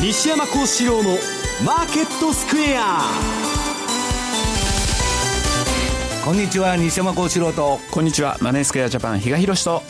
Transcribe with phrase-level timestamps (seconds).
[0.00, 1.10] 西山幸四郎の
[1.64, 3.00] マーケットスクエア。
[6.24, 7.78] こんにちは西山幸四郎と。
[7.90, 9.82] こんにちはマネースクエアジャパン比嘉宏と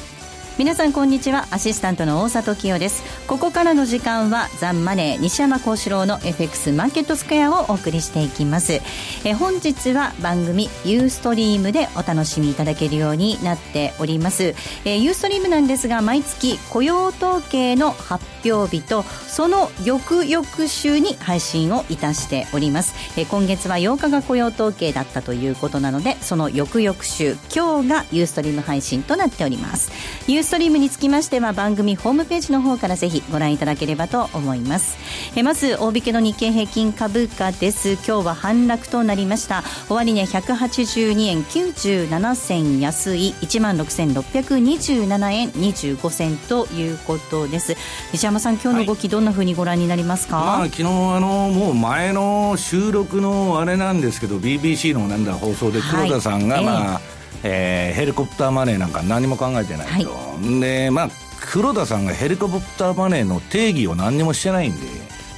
[0.57, 1.49] 皆さんこんにちは。
[1.51, 3.03] アシスタントの大里清です。
[3.27, 8.81] ここからの時間はザンマネー西山幸四郎の FX マーケットスクエアをお送りしていきます。
[9.25, 14.55] え本日は番組ユーストリームでお楽しみいただけるようになっております。
[14.85, 22.95] えユーストリームなんですが毎月雇用統計の発表日とその翌々週に配信をいたしております。
[23.17, 29.91] え今月は8日が雇用統計だったということなのでその翌々週今日がユーストリーム配信となっております。
[30.29, 34.97] ユーストリームにつきましては番組ホームページの方からぜひご覧いただければと思います。
[35.37, 37.93] えまず大引けの日経平均株価です。
[37.93, 39.65] 今日は反落となりました。
[39.89, 43.35] 終値、ね、182円97銭安い。
[43.41, 47.75] 1万6627円25銭ということです。
[48.13, 50.87] 西山さん今日の動き、どんなふうにご覧になりますか、まあ、昨日あ
[51.21, 61.09] のもう前の収録のあれなんですけど BBC のなんだ放送で黒田さんが、まあ、えーえー、ヘリコプターマネーなんか何も考えてないと、はい、でまあ
[61.41, 64.87] 黒田さんがヘリコプターマネーの定義を何にもしてないんで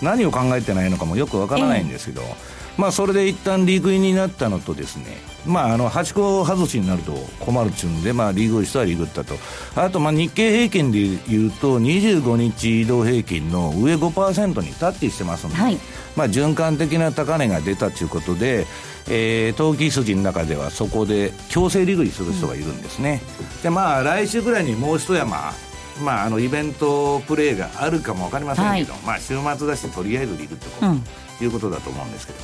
[0.03, 9.37] 何を考えてないのかもよくわからないんですけど、えー、まあそれで一旦利食いになったのとですねまあ、あの8個外しになると困るっちゅうんで、まあ、リーグしたはリーグったと、
[9.77, 15.79] あとまあ日経平均でいうと、25日移動平均の上5%にタッチしてますので、はい、
[16.17, 18.67] まあ、循環的な高値が出たということで、
[19.09, 23.23] えー、投機筋の中ではそこで強制利食いする人がいるんですね、
[23.57, 25.53] うん、でまあ来週ぐらいにもう一山
[26.03, 31.05] まあ、あのイベントプレーがあるかも分かりませんけど、はい、まあ、週末だしとりあえずリグってこと、うん、
[31.41, 32.39] いうことだと思うんですけど。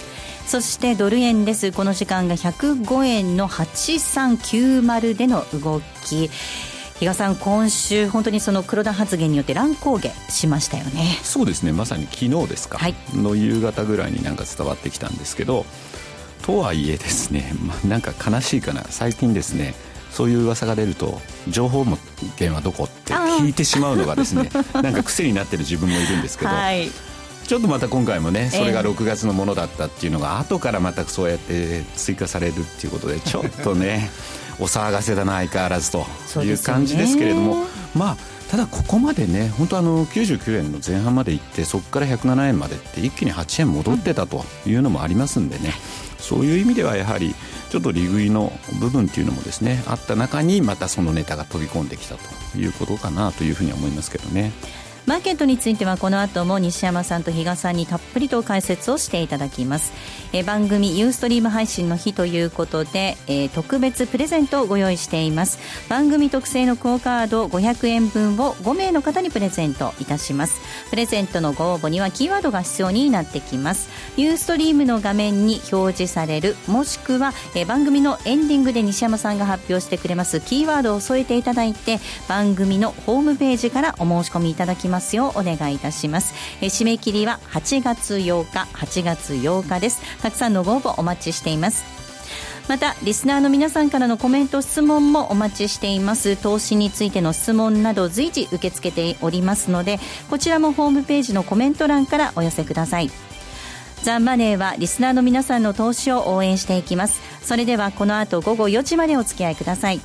[0.47, 1.73] そしてドル円です。
[1.73, 6.30] この時間が105円の8390での動き。
[6.98, 11.18] 比嘉さん、今週、本当にその黒田発言によって乱高下しましたよね。
[11.23, 15.67] そうですね、まさに昨日ですか、はい、の夕方ぐらいになんか伝わってきたんですけど、
[16.42, 18.85] とはいえですね、まあ、なんか悲しいかな。
[18.89, 19.74] 最近ですね
[20.12, 26.90] そういう噂が出ると情報源はどこって聞いてしまうのがですね なんか癖になってる自分もいるんですけど、はい、
[27.46, 34.11] ちょっとまた今回もねそれが6月のものだったっていうのが後からまたそうやって追加されるっていうことで ちょっとね
[34.58, 36.06] お騒がせだな相変わらずと
[36.42, 38.17] いう感じですけれども、まあ
[38.50, 45.73] ただここまでね本当あの99円の前半まで行ってそこから107円までって一気に8円戻ってたというのもありますんでね、
[46.18, 47.34] そういう意味ではやはり
[47.72, 54.52] ちょっと利食いの部分っていうのもですねあった中にまたそのネタが飛び込んできたということかなというふうに思いますけどね。
[55.06, 59.92] マーケットについてはこの後も西山さんと比嘉さんにたっぷりと解説をしていただきます。
[60.32, 65.58] え番組ユーストリーム配信の日ということで、えー、特別プレゼントをご用意しています。
[65.88, 70.61] 番組特製のクオカード500円分を5名の方にプレゼントいたします。
[70.90, 73.88] プレゼントのご応募にはキーワードが必要になってきます。
[74.17, 86.34] ユーストリームの画面に表示されるもしくはえ番組のエンディングで西山さんが発表してくれますキーワードを添えていただいて番組のホームページからお申し込みいただきますようお願いいたします。
[86.61, 90.02] え締め切りは8月8日8月8日です。
[90.20, 91.84] たくさんのご応募お待ちしています。
[92.68, 96.36] またリスナーの皆さんからのコメント質問もお待ちしています。
[96.36, 99.98] 投資についての質問など随時受け付けておりますので
[100.30, 103.31] こちらもホームページのコメント欄からお寄せください。
[104.02, 107.20] ザ・ンマネーはリスナーの皆さんの投資を応援していきます。
[107.42, 110.01] それではこの後午後4時までお付き合いください。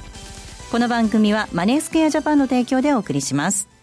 [0.72, 3.77] この番組はマネースクエアジャパンの提供でお送りします。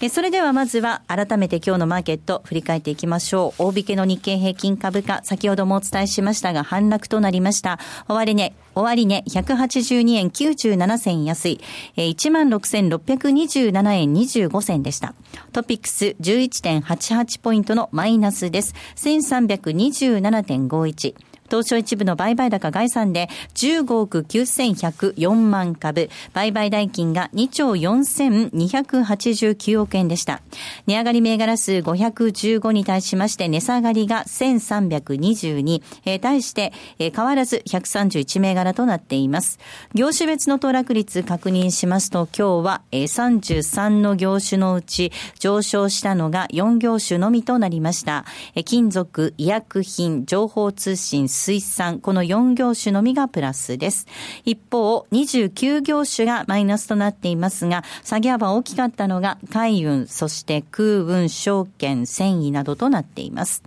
[0.00, 3.62] えそれではまずは改めて今日のマーケット振り返っていきましょう。
[3.62, 7.78] 大引けの日経平均株価、先ほどもお伝えしましたが反落となりました。
[8.08, 11.60] 終値、終値182円97銭安い、
[11.96, 15.14] 16,627円25銭でした。
[15.52, 18.74] トピックス11.88ポイントのマイナスです。
[18.96, 21.14] 1327.51。
[21.50, 30.40] 東証一部の売買高概算で15億9104万株、売買代金が2兆4289億円でした。
[30.86, 39.58] 値上がり銘柄数515に対しまして値下がりが1322、えー、対して、えー、変わらず131銘柄となっています。
[39.94, 48.24] 業種別の騰落率確認しますと今日は、えー、33の業種のうち上昇したのが4業種のみとなりました。
[48.54, 54.06] えー、金属、医薬品、情報通信、水産、この4業種のみがプラスです。
[54.44, 63.62] 一方、29業種がマイナスとなっていますが、下げ幅大きかったのが海運、そして空運、証券、繊維などとなっています。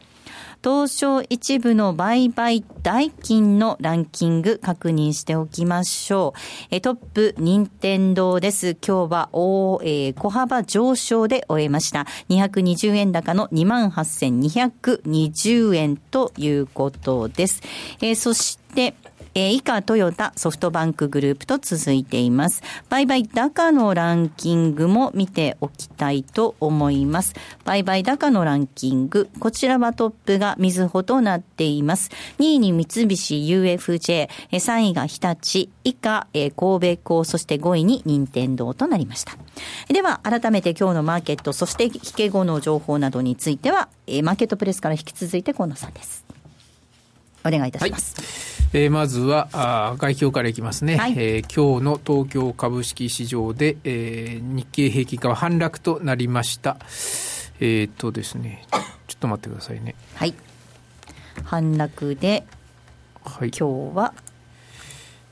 [0.63, 6.39] 東証一部の売買代金のランキング確認しておきましょう。
[6.71, 8.77] えトップ、任天堂です。
[8.85, 12.05] 今日は大、えー、小幅上昇で終えました。
[12.29, 17.63] 220円高の28,220円ということです。
[18.01, 18.93] えー、そして、
[19.37, 22.63] えー、以下トヨタ、ソフトバンクグループと続いています。
[22.89, 27.35] 売買高のランキングも見ておきたいと思います。
[27.63, 32.09] 売買高のランキング、こちらはトップがみずほとなっています。
[32.39, 39.33] 2位に三菱 UFJ、3位が日立、以下え、神戸港、そして5位に任天堂となりました。
[39.87, 46.26] では、改めて今日のマーケット、そして引け後の情報などについてはえ、マーケットプレスから引き続いて河野さんです。
[47.45, 48.15] お願いいたします。
[48.15, 48.83] はい。
[48.83, 56.77] えー、まずはあ外況からいきますね、はい、えー、今日の東京株式市場で、えー、日経平均価は反落となりました。
[57.59, 58.65] えっ、とですね。
[59.07, 59.95] ちょっと待ってくださいね。
[60.15, 60.33] はい。
[61.43, 62.45] 反落で、
[63.23, 64.13] はい、今日は？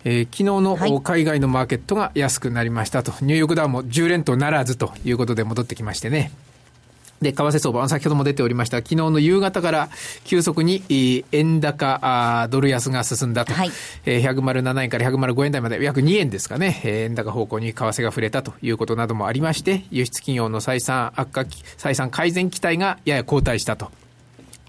[0.07, 6.31] えー、昨日の海外のマーケットが安くなりましたと、ニューヨークダウンも10連投ならずということで戻ってきましてね。
[7.21, 9.89] で、為替相場、先ほども出ておりました、昨日の夕方から
[10.25, 10.83] 急速に
[11.31, 13.71] 円高、ドル安が進んだと、はい、
[14.05, 23.91] 107円から105円台まで約2円ですかね、円高方向に為替が触れたということなどもありまして、輸出企業の採算悪化、採算改善期待がやや後退したと。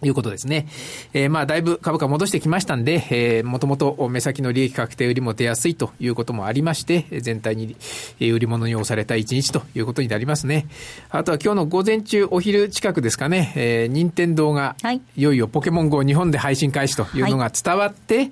[0.02, 0.66] いうことですね。
[1.14, 7.76] えー、まあ、だいぶ株価戻してきましたんで、えー、もともと目先の利益確定売りも出やすいということもありまして、全体に
[8.20, 10.66] 売り物に押された一日ということになりますね。
[11.10, 18.28] あとは今日の午前中、お昼近くですかね、えー、任天堂が、い、よいよポケモン GO 日本で配信開始というのが伝わって、はい、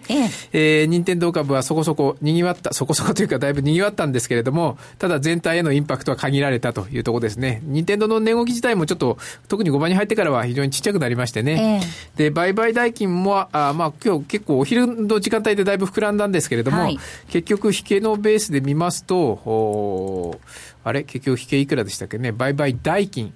[0.52, 7.62] ええー、任天堂株はそこそこ賑わった、そこそこというかだいぶ賑わったんですけれども、ただ全体へのインパクトは限られたというところですね。
[7.64, 9.18] 任天堂の値動き自体もちょっと、
[9.48, 16.98] 特に5番に入ってからは非常にちっちゃくなりましてね、えー、で、売買代金も、あまあ、今日結構お昼の時間帯でだいぶ膨らんだんですけれども、はい、
[17.28, 20.38] 結局、引けのベースで見ますと、
[20.84, 21.04] あれ？
[21.04, 23.32] 結局、引けいくらでしたっけね、売買代金、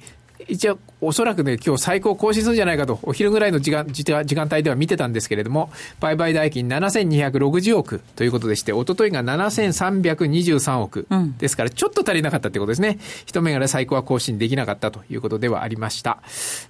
[0.48, 12.98] 一応、おそらくね、今日最高更新するんじゃないかと、お昼ぐらいの時間時間帯では見てたんですけれども、売買代金7260億ということでして、おとといが7323億、うん、ですから、ちょっと足りなかったということですね。
[13.26, 16.18] 一銘柄最高は更新できなかったということではありました。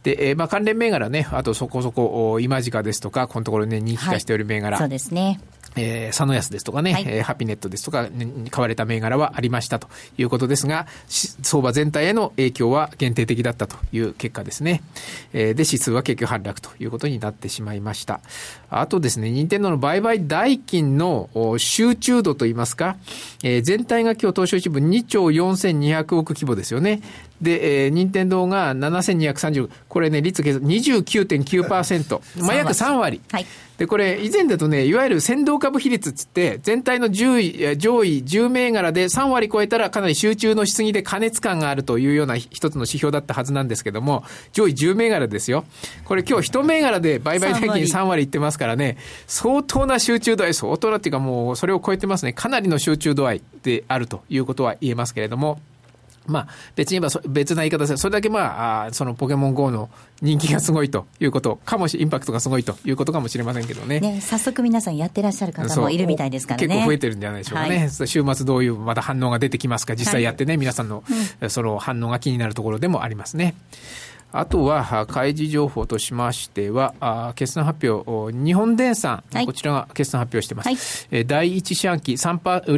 [0.02, 4.76] で、えー、まあ関連銘柄ね、あとそこそこ、今時価ですとか、このところね、人気化しておる銘柄。
[4.76, 5.40] はい、そうですね。
[5.78, 14.82] えー、佐野安ですとかね、はい、えー、ハピネットですとかに買われた銘柄はありましたということですが、相場全体への影響は限定的だったという結果ですね。
[15.32, 18.20] えー、で、指数は結局反落ということになってしまいました。
[18.70, 21.28] あとですね、任天堂の売買代金の
[21.58, 22.96] 集中度といいますか、
[23.42, 27.00] えー、全体が今日東証一部2兆4200億規模ですよね。
[27.40, 33.20] で、えー、任天堂が7230、これね、率計算29.9%、 まあ約3割。
[33.30, 33.46] はい。
[33.78, 45.64] で、これ、以前だとね、いわゆる先導株比率つって、全体の10位、上位10銘柄で3割超えたらかなり集中のしすぎで加熱感があるというような一つの指標だったはずなんですけども、上位10銘柄ですよ。
[46.04, 48.96] これ今日1銘柄で売買代金3割いってますからね、
[49.28, 52.32] 相当な集中度合い、相当なっていうかもうそれを超えてますね。
[52.32, 55.60] かなりの集中度合いであるということは言えますけれども、
[56.28, 59.88] まあ、別に言えば別な言い方ですそれだけまあ、そのポケモン GO の
[60.20, 64.00] 人気がすごいということかもし、インパクトがすごいということかもしれませんけどね。
[64.00, 66.68] ね早速皆さんやってらっしゃる方もいるみたいですからね。
[66.68, 67.78] 結構増えてるんじゃないでしょうかね。
[67.78, 71.04] はい、週末どういうまた反応が出てきますか、実際やってね、はい、皆さんの、
[71.40, 73.54] うん、その反応が気になるところでもありますね。
[74.30, 81.08] あとは、開示情報としましては、決算発表、日本電産、はい、こちらが決算発表しています。
[81.10, 82.18] はい、第一四半期、売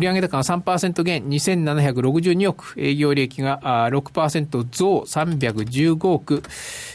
[0.00, 6.42] 上高が3%減、2762億、営業利益が6%増、315億、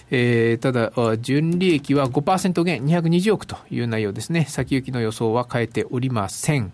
[0.10, 4.46] えー、ただ、純利益は5%減、220億という内容ですね。
[4.48, 6.72] 先行きの予想は変えておりません。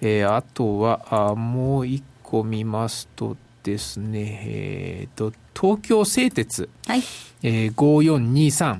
[0.00, 3.36] えー、あとは、もう一個見ますと
[3.68, 7.02] ですね、えーと、東京製鉄、はい。
[7.42, 8.78] えー、5423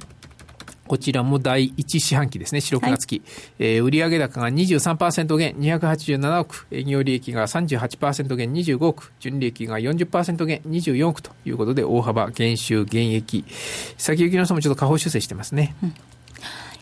[0.89, 3.19] こちらも第1四半期ですね、四六月期。
[3.19, 3.27] はい、
[3.59, 13.45] えー、売上高が23%減、287億、営業利益が38%減、25億、純利益が40%減、24億ということで、大幅減収減益。
[13.99, 15.77] 先行きの人もちょっと下方修正してますね。
[15.83, 15.95] うん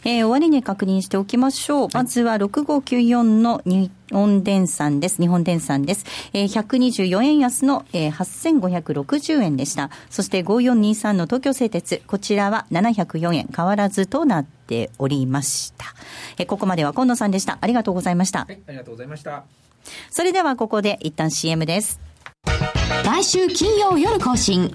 [0.04, 1.88] えー、終値確認しておきましょう。
[1.92, 5.20] まずは6594の日本電産です。
[5.20, 6.06] 日本電産です。
[6.32, 9.90] えー、124円安の、えー、8560円でした。
[10.10, 15.86] そして5423の東京製鉄、こちらは704円変わらずとなっておりました。
[16.38, 17.58] えー、ここまでは今野さんでした。
[17.60, 18.40] ありがとうございました。
[18.40, 19.44] はい、ありがとうございました。
[20.10, 22.00] それではここで一旦 CM です。
[23.04, 24.74] 来週金曜夜更新。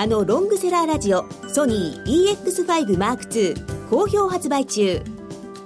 [0.00, 5.02] あのロングセラーラジオソニー EX5M2 好評発売中。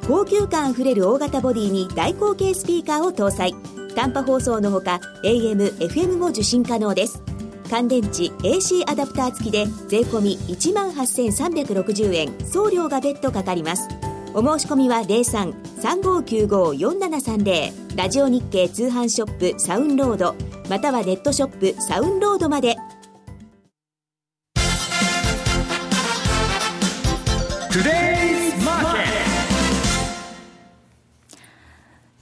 [0.08, 3.54] 高級感あふれる大型ボディに大口径スピーカーを搭載。
[3.94, 7.22] 短波放送のほか AM、FM も受信可能です。
[7.70, 12.34] 乾電池 AC アダプター付きで税込1万8360円。
[12.44, 13.88] 送料が別途かかります。
[14.34, 20.34] お申し込みは03-3595-4730ラジオ日経通販ショップサウンロード
[20.68, 22.74] またはネットショップサウンロードまで。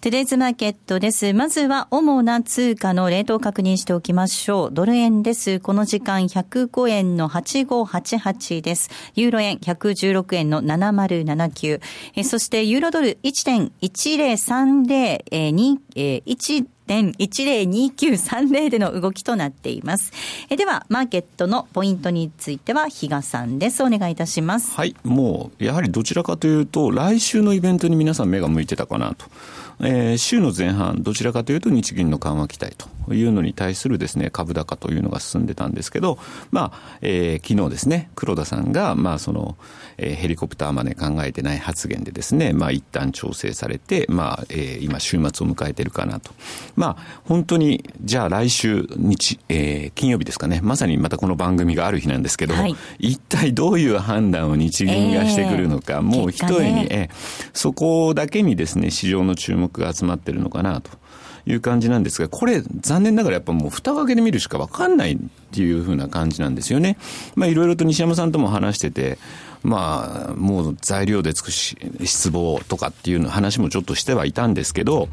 [0.03, 1.33] トゥデイズマーケットです。
[1.33, 4.71] まずは主な通貨のレートを確認しておきましょう。
[4.73, 5.61] ドル円です。
[5.61, 8.91] この時間105円の8588です。
[9.15, 11.81] ユーロ円116円の7079。
[12.17, 20.13] えそしてユーロドル1.1030、えー、2、えー、1 1.102930での動きとなっています。
[20.51, 23.83] えでは、マーケットのポイントについては、比嘉さんです。
[23.83, 24.73] お願いいたします。
[24.73, 24.97] はい。
[25.05, 29.27] もう、やはりどちらかというと、来週のイベントに皆さん目が向いてたかなと。
[29.85, 32.87] えー、週の前半、どちらかというと日銀の緩和期待と。
[33.11, 36.19] いうのに対するですね、株高というのが進んでたんですけど、
[36.51, 39.57] まあ、えー、昨日ですね、黒田さんが、まあ、その、
[39.99, 46.33] えー、ヘリコプターまで考えてない発言でですね、まあ、一旦調整されて、まあ、えー、今週末を迎えてるかなと。
[46.77, 61.02] まあ、本当に、じゃあ来週日、えー、金曜日ですかね、まさにまたこの番組がある日なんですけど、はい、一体どういう判断を日銀がしてくるのか、えー、もう一重に、ね、えー、そこだけにですね、市場の注目が集まってるのかなと。
[61.47, 65.17] いう感じなんですが、これ、残念ながらやっぱもう蓋を開けてみるしか分かんないっ
[65.53, 66.97] ていうふうな感じなんですよね。
[67.35, 69.19] まあいろいろと西山さんとも話してて、
[69.63, 75.09] まあ、もう材料でつくし、失望とかっていう話もちょっとしてはいたんですけど、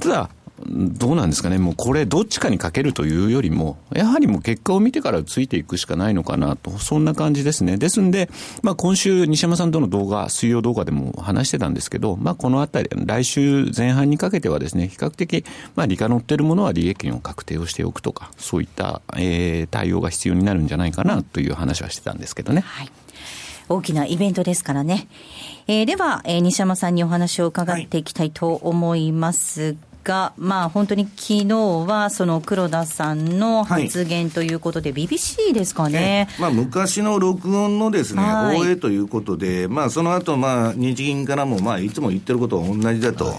[0.00, 0.30] ただ、
[0.66, 7.76] どうなんですかね、もうこれ、どっちかにかけるというよりも、やはりもう結果を見てからついていくしかないのかなと、そんな感じですね。
[7.76, 8.28] ですんで、
[8.62, 15.44] まあ、今週、西山さんとの動画、水曜動画でも話してたんですけど、まあ、このあたり、来週前半にかけてはですね、比較的、
[15.76, 22.62] まあ、利価乗ってるものは利益の確定をしておくとか、そういった、えー、対応が必要になるんじゃないかなという話はしてたんですけどね。
[22.64, 22.90] はい
[23.70, 25.06] 大きなイベントですからね。
[25.68, 29.89] えー、では、えー、西山さんにお話を伺っていきたいと思いますが、
[30.36, 31.46] まあ、本当に昨日
[31.86, 43.38] はその黒田さんの発言ということで、はい、BBC ですかね、まあ、昔の録音のですね、はい、放映ということで、まあ、その後、まあ日銀からも、まあ、いつも言ってることは同じだと、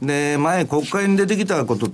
[0.00, 1.90] で前、国会に出てきたこと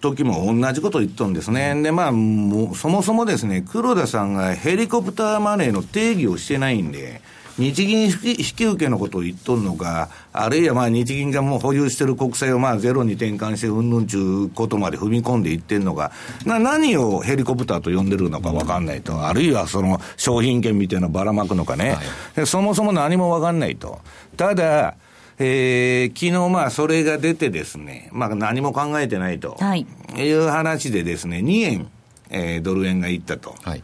[0.00, 1.80] 時も同じこと言っとんですね。
[1.82, 7.22] で、まあ、もう、そもそもですね、黒田さんがヘリコプターマネーの定義をしてないんで、
[7.58, 16.12] 日銀引き受けのことを言っとるのか、あるいはまあ日銀がもう保有している国債をまあゼロに転換して、うんぬんちゅうことまで踏み込んでいってんのか、
[16.46, 21.98] な何をヘリコプターと呼んでるのか分かんないと、あるいはその商品券みたいなのばらまくのかね、
[22.36, 24.00] はい、そもそも何も分かんないと。
[24.36, 24.94] ただ、
[25.38, 31.88] えー、昨日まあそれが出てですね、まあ何も考えてないと、はい、いう話でですね、2円、
[32.30, 33.54] えー、ドル円がいったと。
[33.62, 33.82] はい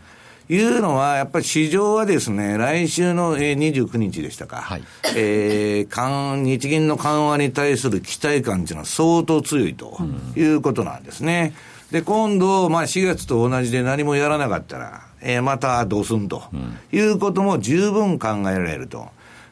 [0.49, 4.83] いうのは、やっぱり市場はですね、来週の29日でしたか、はい、
[5.14, 9.99] えー、日銀の緩和に対する期待感というのは相当強いと
[10.37, 11.55] いうことなんですね。
[11.90, 16.45] で、今度、まあ4月と同じで何もやらなかったら、えー、またどうすんと
[16.93, 19.09] いうことも十分考えられると。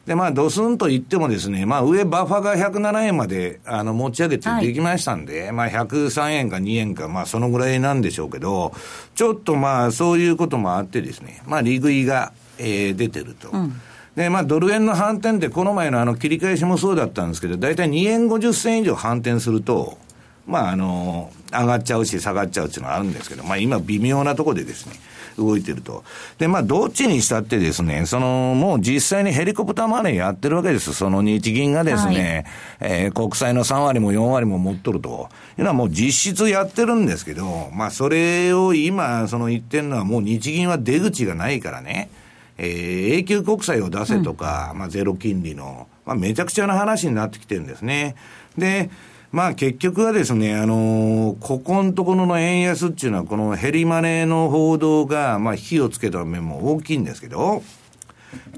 [0.07, 8.71] で、まあ、ドスンと言ってもですね、まあ、上バッファが107円まで、あの、持ち上げてできましたんで、はい、まあ、103円か2円か、まあ、そのぐらいなんでしょうけど、
[9.15, 13.49] ちょっとまあ、そういうこともあってですね、まあ、利食いが、えー、出てると。
[13.49, 13.81] うん
[14.15, 19.99] で、まあ、ドル円の反転って、この前のあの切り返しもそうだったんですけど、大体2円50銭以上反転すると、
[20.47, 24.93] まあ、あの、上がっちゃうし、下がっちゃうっていうのはあるんですけど、まあ、今、微妙なところでですね、
[25.37, 26.03] 動いてると。
[26.37, 30.93] で、まあ、どっちにしたってですね、その、もう実際にヘリコプターマネーやってるわけです。
[30.93, 32.45] その日銀がですね、
[32.79, 35.29] はい、えー、国債の3割も4割も持っとると。
[35.57, 42.09] いうのはもう実質やってるんですけど、まあ、それを今、その言ってるのはもう日銀は出口がないからね、
[42.57, 48.15] えー、永久国債を出せとか、うん、まあ、ゼロ金利の、まあ、めちゃくちゃな話になってきてるんですね。
[48.57, 48.89] で、
[49.31, 57.61] まあ結局はですね、あのー、ここのところの円安っていうのは、このヘリマネーの報道が、まあ火をつけた面も大きいんですけど、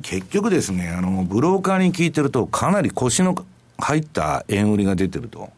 [0.02, 3.36] 結局ですね、あの、ブローカーに聞いてると、かなり腰の
[3.78, 5.50] 入った円売りが出てると。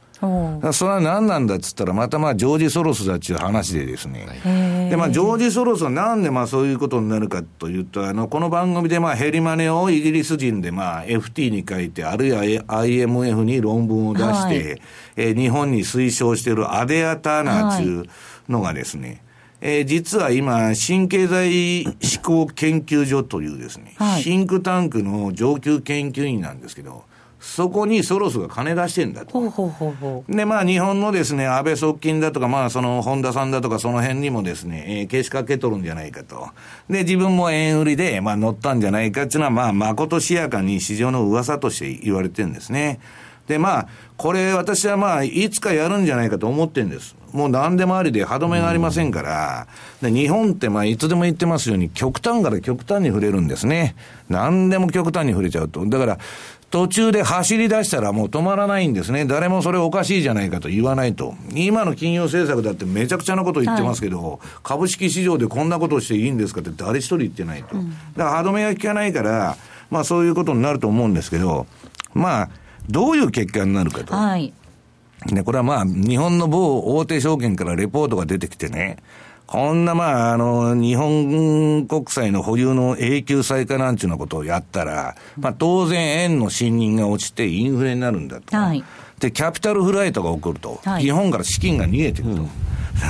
[0.74, 4.28] それは何なんだっつったら、またまあ、ジョージ・ソロスだっていう話でですね。
[4.92, 14.82] で、まあ、ジョージ・ソロスはなんでまあ、そういうことになるかというと、あの、この番組でまあ、ヘリマネをイギリス人でまあ、FT に書いて、あるいは IMF に論文を出して、はい、
[15.16, 18.06] え日本に推奨しているアデア・ターナーという
[18.48, 19.22] のがですね、はい。
[19.62, 27.06] えー、実は今、新経済思考研究所というですね、はい、シンクタンクの上級研究員なんですけど、
[27.42, 29.32] そこにソロスが金出してんだと。
[29.32, 36.50] ほうほうほうほうで、まあ、日本のですね、安倍側近だとか、まあ、その、本田さんだとか、その辺にもですね、えー、けしかけとるんじゃないかと。
[36.88, 43.00] で、自分も円売りで、まあ、乗ったんじゃないかっていうのは、まあ、まことしやかに市場の噂として言われてるんですね。
[43.48, 47.16] で、まあ、これ、私はまあ、いつかやるんじゃないかと思ってるんです。
[47.34, 49.68] もう何でもありで歯止めがありませんから、
[50.02, 53.96] で日本ってまあ、いつでも言ってますように、極端から極端に触れるんですね。
[54.30, 55.86] 何でも極端に触れちゃうと。
[55.86, 56.20] だから、
[56.72, 59.26] 途中で走り出したらもう止まらないんですね。
[59.26, 61.36] 誰もそれおかしいじゃないかと言わないと。
[61.54, 67.76] 今の金融政策だってめちゃくちゃなこと言ってますけど、はい、株式市場でこんなことしていいんですかって誰一人言ってないと。
[67.76, 67.84] だか
[68.16, 69.58] ら歯止めが効かないから、
[69.90, 71.68] まあそういうことになると思うんですけど、
[72.14, 72.50] まあ、
[72.90, 74.14] どういう結果になるかと。
[74.14, 74.54] はい。
[75.30, 78.98] ね、これはまあ、日本の某大手証券からレポートが出てきてね、
[79.52, 88.56] こんなまあ、あの、日本国債の保有の永久債化なんていうなことをやったら、まあ当然円の信任が落ちてインフレになるんだと。
[88.56, 88.82] はい、
[89.20, 90.80] で、キャピタルフライトが起こると。
[90.86, 92.42] はい、日本から資金が逃げてくると。
[92.44, 92.50] うん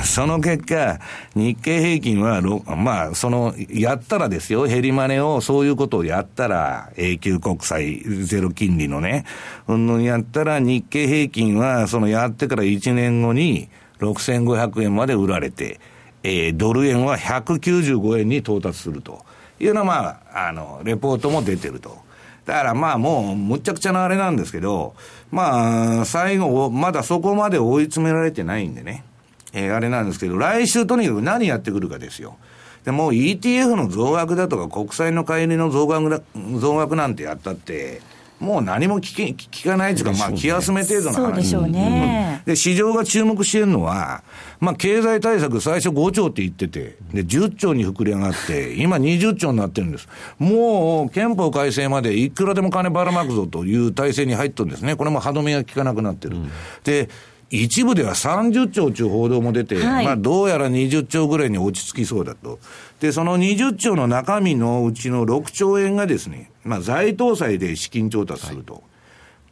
[0.04, 1.00] その結果、
[1.34, 9.26] 日経平均は、まあ、その、やったらですよ、減りマネを、そういうことをやったら、永久国債ゼロ金利のね、
[9.68, 13.68] うんやったら、日経平均は、そのやってから1年後に、
[14.00, 15.78] 6500円まで売られて、
[16.22, 19.24] えー、ドル円は195円に到達すると
[19.60, 21.98] いうのは、まあ、あの、レポートも出てると。
[22.44, 24.94] だからまあもう、むちゃくちゃなあれなんですけど、
[25.30, 29.04] まあ、最後、まだそこまで追い詰められてないんでね、
[29.52, 32.36] えー、あれなんですけど、来週とにかく何やってくるかですよ。
[32.84, 36.20] でも ETF の増額だとか国債の買い入れの増額だ
[36.58, 38.02] 増額なんてやったって、
[38.42, 41.14] もう何も聞け聞かないというか、まあ、気休め程度の話。
[41.14, 44.24] そうでしょうね、で、市場が注目してるのは、
[44.58, 50.08] まあ、経済対策最初5兆って言ってて、で、10兆に膨れ上がって、今20兆になってるんです。
[50.40, 54.96] もう、憲法改正までいくらでも金ばらまくぞという体制に入ってるんですね。
[54.96, 56.36] これも歯止めが効かなくなってる。
[56.36, 56.50] うん、
[56.82, 57.08] で、
[57.50, 62.58] 一部では30兆という報道も出て、はい、まあどうやら20兆ぐらいに落ち着きそうだと。
[62.98, 68.74] で、その20兆の中身のうちの6兆円がですね、まあ財投債で資金調達すると。
[68.74, 68.82] はい、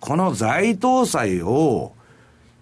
[0.01, 1.93] この財投債を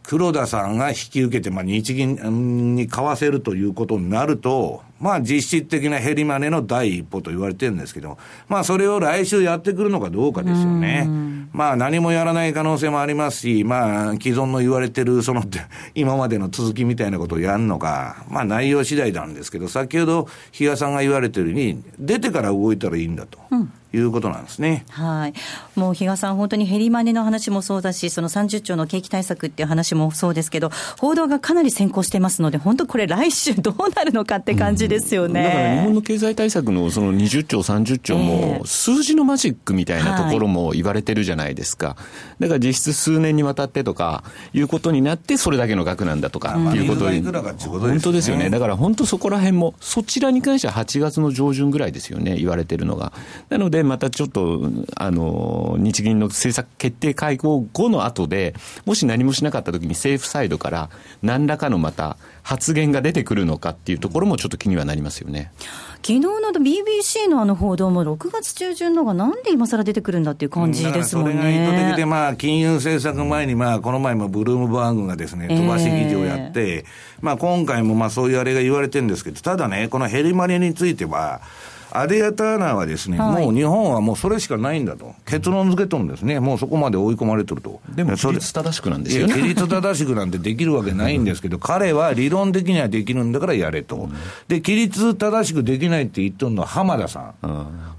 [0.09, 8.17] 黒田さんが引き受けて、まあ日銀に買わせるということになると、まあ実質的な減りマネの第一歩と言われてるんですけど、
[8.49, 11.07] まあそれを来週やってくるのかどうかですよね。
[11.53, 15.43] まあ何もやらない可能性もありますし、まあ既存の言われてるその
[15.95, 23.39] 今までの続きみたいなことをやるのか、まあ内容次第なんですけど、先ほど比嘉さんが言われてるように、出てから動いたらいいんだと。
[23.51, 24.85] うんいうことなんですね。
[24.91, 25.35] はい。
[25.75, 35.41] もう比嘉さん、本当に減りマネの話もそうだし、その30兆の景気対策っていう話もそうですけど、報道がかなり先行してますので、本当これ来週どうなるのかって感じですよね。
[35.41, 41.97] うん、だから日本の経済対策のその20兆、30兆も、数字のマジックみたいなところも言われてるじゃないですか。
[42.39, 44.23] だから実質数年にわたってとか、
[44.53, 47.23] いうことになって、それだけの額なんだとか、いうことに。
[47.23, 48.51] 本当ですよね。
[48.51, 53.13] だから本当そこら辺も、そちらに関しては8月の上旬ぐらいですよね、言われてるのが。
[53.49, 54.61] なので、で、またちょっと、
[54.97, 58.55] あの、日銀の政策決定会合後の後で、
[58.87, 60.91] もし何もしなかったときに政府サイドから
[61.23, 65.53] 何らかのまた発言が出てくるのかっていうところもちょっと気にはなりますよね。
[65.97, 71.33] 昨日の BBC のあの報道も6月中旬のがなんで今更出てくるんだっていう感じですもんね。
[71.33, 76.85] それが意図的で、まあ、金融政策前に、まあ、この前もブルームバーグがですね、飛ばし議事をやって、えー、
[77.21, 81.41] まあ、今回もまあ、そういうあれが言われてるんですけど、ただね、このヘリマネについては、
[81.91, 87.81] アデア・ターナーはですね、はい、もう日本はもうそれしかないんだと、結論付けとるんですね、もうそこまで追い込まれてると。
[87.95, 89.35] でも、規律正しくなんですよね。
[89.35, 94.09] 規律正しくなんてできるわけないんですけど、 彼は理論的にはできるんだからやれと。
[94.49, 97.35] で、規律正しくできないって言っとるのは浜田さん。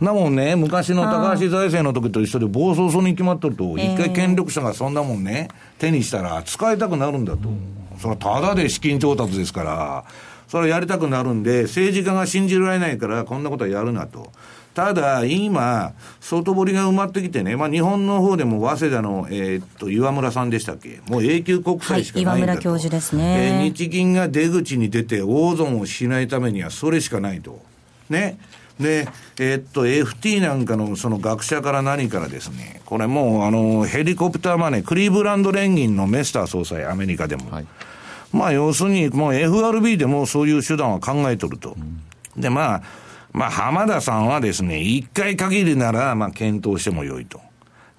[0.03, 7.49] なもんね、昔の高橋財政の時と一緒で暴走層に決まっとると、一回権力者がそんなもんね、手にしたら使いたくなるんだと。
[7.97, 10.05] それはただで資金調達ですから。
[10.49, 14.31] それやりたくなるんで、政治家が信じられないから、こんなことはやるなと。
[14.73, 21.01] ただ、今、外堀が埋まってきてね、まあ、日本の方でも早稲田の、えー、っと、岩村さんでしたっけ？
[21.07, 23.59] もう永久国債しかないんだと、はい、岩村教授ですね。
[23.59, 27.61] えー、日銀が出口に出て大損をしないためにはそれしかないと。
[28.09, 28.39] ね。
[28.79, 37.51] で、えー、っと、FT なんかのその学者から何からですね、これもう、あの、ヘリコプターマネー、クリーブランド連銀のメスター総裁、アメリカでも。
[37.51, 37.67] はい、
[38.31, 41.75] まあ、要するに、もう FRB でもそういう手段は考えとると。
[41.77, 42.81] うん、で、まあ、
[43.31, 47.41] まあ、浜田さんはですね、一回限りなら、まあ、検討してもよいと。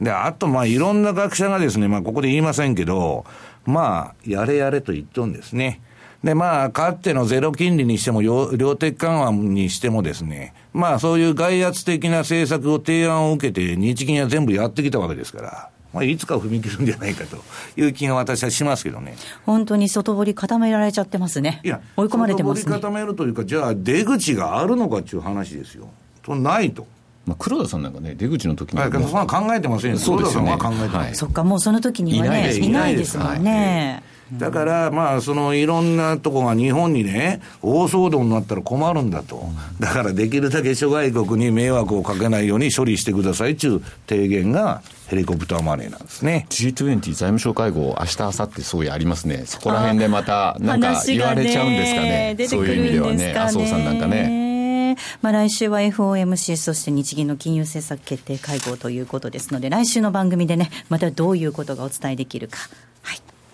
[0.01, 3.25] で、あと、まあ、いろんな学者がですね、まあ、ここで言いませんけど、
[3.67, 5.81] まあ、やれやれと言っとんですね。
[6.25, 17.37] で、まあ、かつてのゼロ金利にしても、量的緩和にしてもですね、まあ、そういう外圧的な政策を提案を受けて、日銀は全部やってきたわけですから、まあ、いつか踏み切るんじゃないかと
[17.77, 19.17] いう気が私はしますけどね。
[19.45, 21.61] 本当に外堀固められちゃってますね。
[21.65, 22.63] いや、追い込まれてますね。
[22.63, 25.89] 外堀固めるというか、じゃあ出口があるのかっていう話ですよ。
[26.23, 26.87] とないと。
[27.27, 34.03] まあ、黒田さんなんかね、出口の時に、はい、そんな考えてませんよ、そうですよね、考えてはい、そっか、もうその時にはね、いないですもんね。
[34.33, 39.49] だから、まあ、そのいろんなとこが日本にね、大騒動になったら困るんだと。
[39.81, 46.47] だからできるだけ諸外国に迷惑をかけないように処理してくださいっていう提言が、ヘリコプターマネーなんですね。
[46.51, 49.43] G20 財務省会合、明日、明後日そういうありますね。
[49.47, 52.35] そこら辺でまた、なんか言われちゃうんですかね。
[52.35, 54.95] ねそういう意味ではね、麻生さんなんかね。
[55.23, 62.59] まあ、来週は FOMC、そして日銀の金融政策決定会合ということですので、来週の番組でね、またどういうことがお伝えできるか。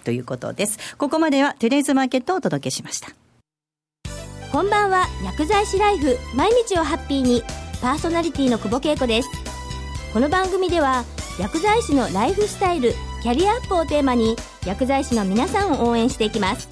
[0.07, 0.13] はい。
[0.13, 0.97] ということです。
[0.97, 3.11] ここまではトゥデイズマーケットをお届けしました。
[4.53, 7.43] こんばんは、薬剤師ライフ、毎日をハッピーに、
[7.83, 9.29] パーソナリティの久保恵子です。
[10.13, 11.05] この番組では、
[11.39, 16.69] 薬剤師のライフスタイル、キャリアアップをテーマに、薬剤師の皆さんを応援していきます。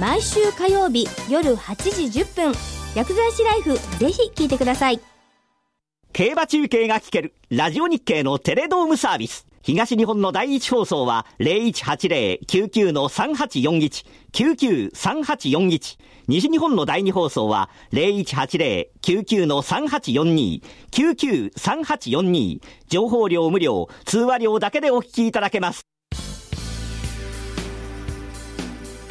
[0.00, 2.52] 毎週火曜日夜8時10分、
[2.96, 5.00] 薬剤師ライフぜひ聞いてください
[6.12, 15.98] 競馬中継が聞けるラジオ日経のテレドームサービス東日本の第一放送は0180-99-3841、99-3841。
[16.28, 22.60] 西日本の第二放送は0180-99-3842、99-3842。
[22.86, 25.82] 情報量無料、通話料だけでお聞きいただけます。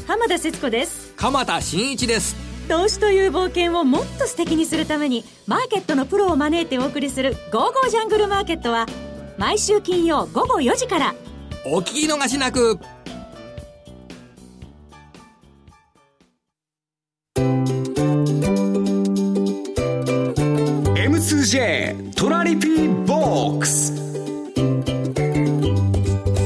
[0.07, 1.13] 浜田節子です。
[1.17, 2.37] 鎌田新一です。
[2.69, 8.85] 投資という冒険をもっと素敵にするためにマーケットのプロを招いてお送りする「ゴーゴージャングルマーケット」は
[9.37, 11.13] 毎週金曜午後4時から。
[11.65, 12.79] お聞き逃しなく。
[20.95, 23.95] M2J トラリピーボックス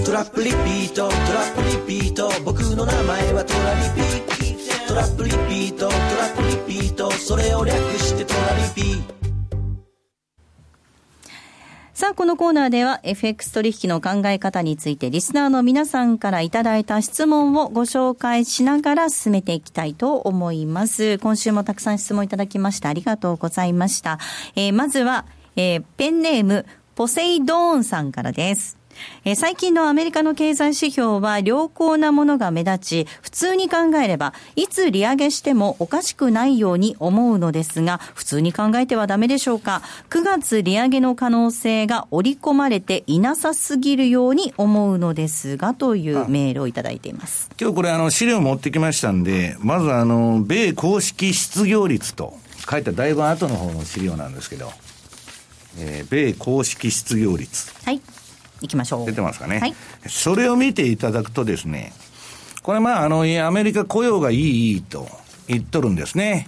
[0.06, 1.62] トラップリピートトラップ
[1.94, 6.42] リピート僕の名前はトラリピートトラップリピートトラップ
[6.74, 9.19] リピートそれを略してトラリピ
[12.00, 21.18] さあ、このコーナーでは FX 取引の考え方についてリスナーの皆さんからいただいた質問をご紹介しながら進めていきたいと思います。
[21.18, 24.18] 今週もたくさん質問いただきましてありがとうございました。
[24.56, 25.26] えー、まずは、
[25.58, 28.79] えー、ペンネームポセイドーンさんからです。
[29.26, 47.50] えー、最近のアメリカの経済指標は良好なものが目立ち、普通に考えれば、いつ利上げしてもおかしくないように思うのですが、普通に考えてはダメでしょうか ?9 月利上げの可能性が織り込まれていなさすぎるように思うのですが、というメールをいただいています。
[47.60, 52.38] 今日これあの資料持ってきましたんで、まずあの、米公式失業率と
[52.70, 54.72] 書いただいぶ後の方の資料なんですけど、
[55.78, 57.74] えー、米公式失業率。
[57.86, 58.02] はい。
[58.62, 59.06] いきましょう。
[59.06, 59.60] 出てますかね。
[59.60, 59.76] はい。
[60.08, 61.94] それを見ていただくとですね、
[62.64, 65.08] これまあ、あの、アメリカ雇用がいい、いいと
[65.48, 66.48] 言っとるんですね。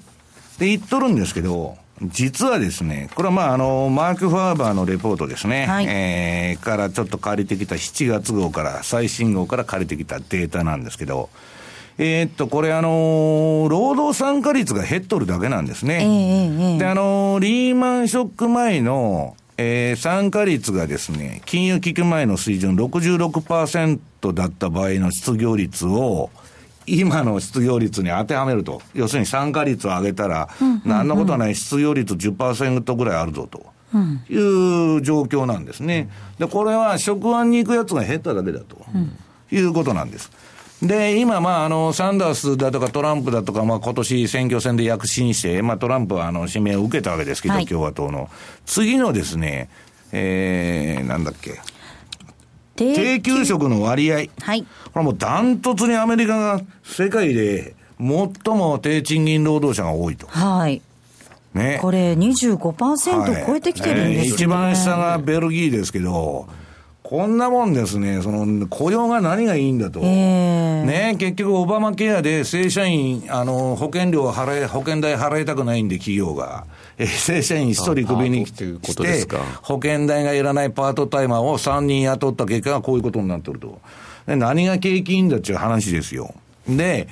[0.59, 5.65] で、言っとるんですけど、実はですね、これはまあ、あの、マーク・ファーバーのレポートですね。
[5.67, 11.29] はい、えー、からちょっと借りてきた7月号から、最新号から借りてきたデータなんですけど、
[11.97, 15.99] えー、っと、これあのー、労働参加率が減っとるだけなんですね。
[16.01, 26.31] えー、で、あのー、リーマンショック前の、えー、参加率がですね、金融危機前の水準66%だった場合の失業率を、
[26.87, 28.81] 今の失業率に当てはめると。
[28.95, 30.49] 要するに参加率を上げたら、
[30.83, 33.71] 何のことはない失業率10%ぐらいあるぞと。
[34.29, 36.09] いう状況なんですね。
[36.39, 38.77] で、これは職案に行くやつが減っただけだと。
[39.51, 40.31] いうことなんです。
[40.81, 48.29] で、今、まあ、あの、サンダースだとかトランプだとか、まあ、今年選挙戦で躍進して、まあ、トランプはあの、指名を受けたわけですけど、はい、共和党の。
[48.65, 49.69] 次のですね、
[50.11, 51.59] えー、なんだっけ。
[52.75, 54.25] 低給食の割合。
[54.41, 54.63] はい。
[54.63, 60.25] これもうダントツにアメリカが世界で最も低賃金労働者が多いと。
[60.27, 60.81] はい。
[61.53, 61.77] ね。
[61.81, 66.47] これ25%超えてきてるんですね、はい、一番下がベルギーですけど、
[67.11, 76.65] こんなもんですね、その雇用が何がいいんだと、ね、結局、オバマケアで正社員、あの保険料払え、保険代払いたくないんで、企業が。
[76.97, 78.63] え正社員一人クビにして、
[79.61, 83.81] 保険代がいらないパートタイマーを3人雇った結果がこういうことになってると。
[84.25, 86.33] 何が景気いいんだっていう話ですよ。
[86.65, 87.09] で、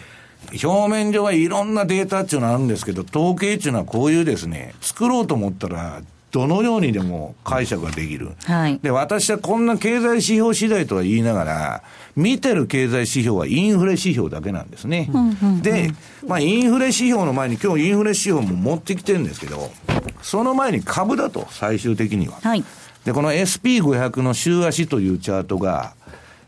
[0.64, 6.02] 表面上はいろんなデータっていうのはあるんですけど、統計っていうのはこういうですね、作ろうと思ったら、
[6.32, 8.32] どのようにでも解釈ができる。
[8.44, 11.84] はい、で、私はこんな経済指標次第とは言いながら、
[12.16, 15.10] 見てる経済指標はインフレ指標だけなんですね。
[15.62, 15.92] で、
[16.28, 19.72] まあ、インフレ指標の前に今日インフレ指標も持ってきてるんですけど、
[20.22, 22.40] その前に株だと、最終的には。
[22.42, 22.64] はい、
[23.06, 25.94] で、この SP500 の週足というチャートが、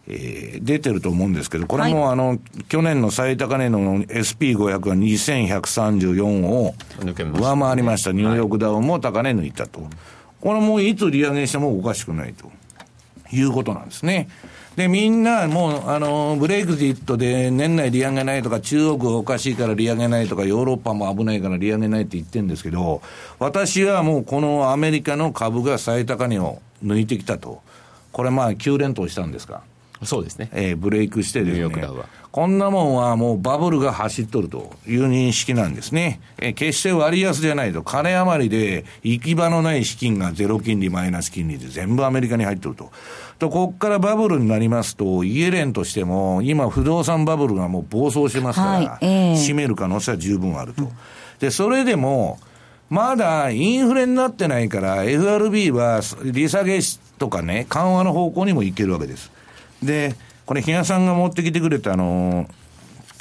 [0.07, 6.73] えー、出てると思うんですけど、これも、はい、あの、去年の最高値の SP500 は2134を
[7.05, 8.11] 上回りました。
[8.11, 9.87] ニューヨークダウンも高値抜いたと。
[10.39, 12.51] これもいつ利上げしてもおかしくないと
[13.31, 14.27] いうことなんですね。
[14.75, 23.01] で、みんなもう、あの、ブレイクジットで年内利上げないとか、中国おかしいから利上げないとか、ヨーロッパも危ないから利上げないって言ってるんですけど、
[23.37, 27.61] 私はもうこのアメリカの株が最高値を抜いてきたと。
[28.13, 29.61] これまあ9連投したんですか。
[30.03, 30.49] そうですね。
[30.53, 31.85] えー、ブレイクしてですね。
[32.31, 36.21] こんなもんはもうバブルが走っとるという認識なんですね。
[36.37, 42.91] えー、決して割安じゃないと、金余りで行き場のない資金がゼロ金利、マイナス金利で全部アメリカに入ってると。
[43.37, 50.89] と、こっからバブルになりますと、イエレンとしても、今不動産バブルがもう暴走してますから、はいえー、閉める可能性は十分あると。
[51.39, 52.39] で、それでも、
[52.89, 56.79] まだインフレになってないから、FRB は利下げ
[57.17, 59.31] とかね、緩和の方向にもいけるわけです。
[59.84, 60.15] で、
[60.46, 62.48] これ、比嘉さんが持ってきてくれた、あの、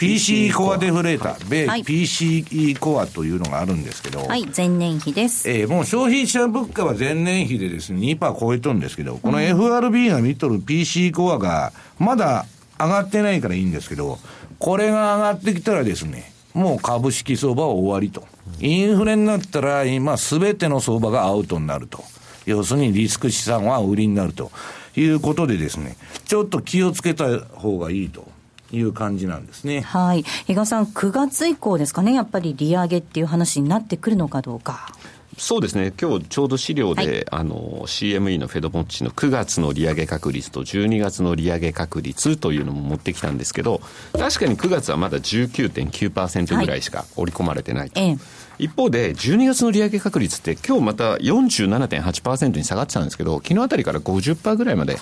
[0.01, 5.49] PC コアデフレーター、米 PCE コアというのがあるんですけど、はい、前年比です。
[5.51, 12.47] えー、もう消費者物価は前年比でですね、2%超えとるんですけど、この FRB が見とる PC コアが、まだ
[12.79, 14.19] 上がってないからいいんですけど、
[14.59, 18.27] これが上がってきたらですね、もう株式相場は終わりと。
[18.61, 22.03] インフレになったら、今すべての相場がアウトになると。
[22.47, 24.51] 要するにリスク資産は売りになると。
[24.97, 28.29] いうことでですね、ちょっと気をつけた方がいいと。
[28.73, 29.81] いう感じなんですね。
[29.81, 30.23] はい。
[30.47, 34.93] 比嘉さん、9月以降ですかね、やっぱり利上げっていう話になってくるのかどうか。
[35.39, 43.81] そうですね、今日ちょうど資料で、はい、あの CME のフェドモッチの9月の利上げ確率と12月の利上げ確率というのも持ってきたんですけど、
[44.13, 47.99] 確かに9月はまだ19.9%ぐらいしか織り込まれてないと。
[48.01, 54.99] はいええ一方で、12月の利上げ確率って、今日また47.8%に下がってたんですけど、昨日あたりから50%ぐらいまで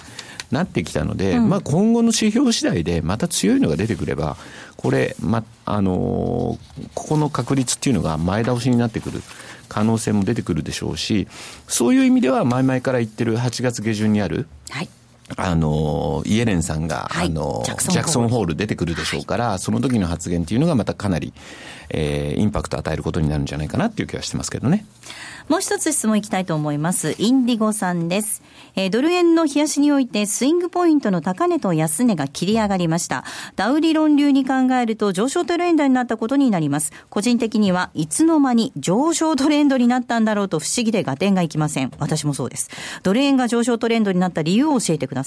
[0.50, 4.36] なってきたので、うん、まあ今後の指標次第でまた強いのが出てくれば、
[4.76, 9.22] これ、ま、あのー、ここの確率っていうのが前倒しになってくる
[9.68, 11.26] 可能性も出てくるでしょうし、
[11.66, 14.88] そういう意味では前々から言ってる8月下旬にある、はい
[15.36, 21.32] あの、イエレンさんが、はい、あのジャクソンホール出てくるでしょうから、はい、その時の発言っていうのがまたかなり、
[21.90, 24.86] えー、インパクトを与えることになるんじゃないかなっていう気はしてますけどね。
[25.48, 27.14] もう一つ質問いきたいと思います。
[27.18, 28.42] インディゴさんです。
[28.76, 33.24] えー、ドル円の冷やしにおいてスイングポイントの高値と安値が切り上がりました。
[33.56, 36.92] ダウ理論流に考えると上昇トレンドになったことになります。
[37.08, 41.92] 個人的にはいつの間に上昇トレンドになったんだろうと不思議で合点がいきません。
[41.98, 42.68] 私もそうです。
[43.02, 45.17] ドル円が上昇トレンドになった理由を教えてください。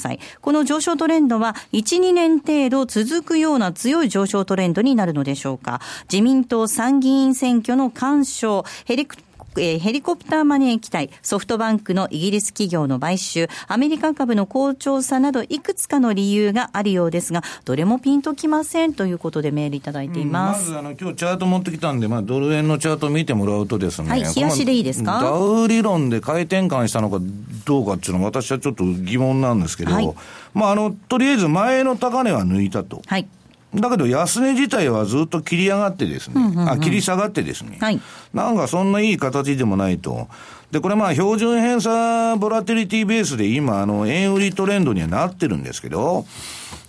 [0.41, 5.81] この上昇トレンドは1、2年程度続くような強い上昇トレンドになるのでしょうか。
[6.11, 9.15] 自民党参議院選挙の干渉、ヘリク
[9.57, 20.69] えー、ヘリコプターマネー機体、ソフトバンクのイギリス企業の買収、アメリカ株の好調さなど、いくつかの理由があるようですが、どれもピンときませんということでメールいただいています。
[20.69, 24.09] うん、まず、あの、今日チャート持ってきたんで、まあ、ドル円のチャート見てもらうとですね。
[24.09, 25.19] はい、冷やしでいいですか？
[25.21, 27.19] ダウ理論で回転換したのか
[27.65, 30.13] どうかっていうのは、私はちょっと疑問なんですけど、はい、
[30.53, 33.01] まあ、あの、とりあえず前の高値は抜いたと。
[33.05, 33.27] はい。
[33.73, 38.01] だけど安値自体はずっと切り上がってですね、うんうんうん、あ、切り下がってですね、はい、
[38.33, 40.27] なんかそんないい形でもないと。
[40.71, 46.25] で、これまあ標準偏差ボラティリティベースで今、あの、円売りトレンドにはなってるんですけど、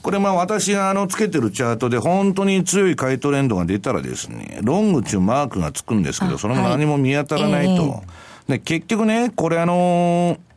[0.03, 7.83] これまあ私があのつけてるチャートで本当に強い買いトレンドが出たらですね、ロングっていうマークがつくんですけど、それも何も見当たらないと。
[7.83, 8.03] はい。
[8.49, 10.52] えー、で、結局ね、これあのー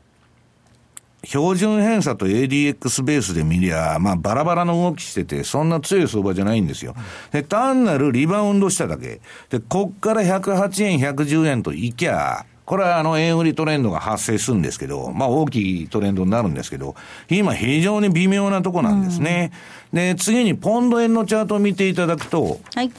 [1.25, 6.95] 標準偏差と ADX ベースで見りゃ、まあバラバラの動きしてて、そんな強い相場じゃないんですよ。
[7.31, 9.21] で、単なるリバウンドしただけ。
[9.49, 16.95] で、こっから108円、110円といきゃ、これはあの円売りトレンドが発生するんですけど、まあ大きいトレンドになるんですけど、
[17.29, 19.51] 今非常に微妙なとこなんですね。
[19.93, 22.91] うん、で、次にポンド円のチャートを見ていただくと、はい。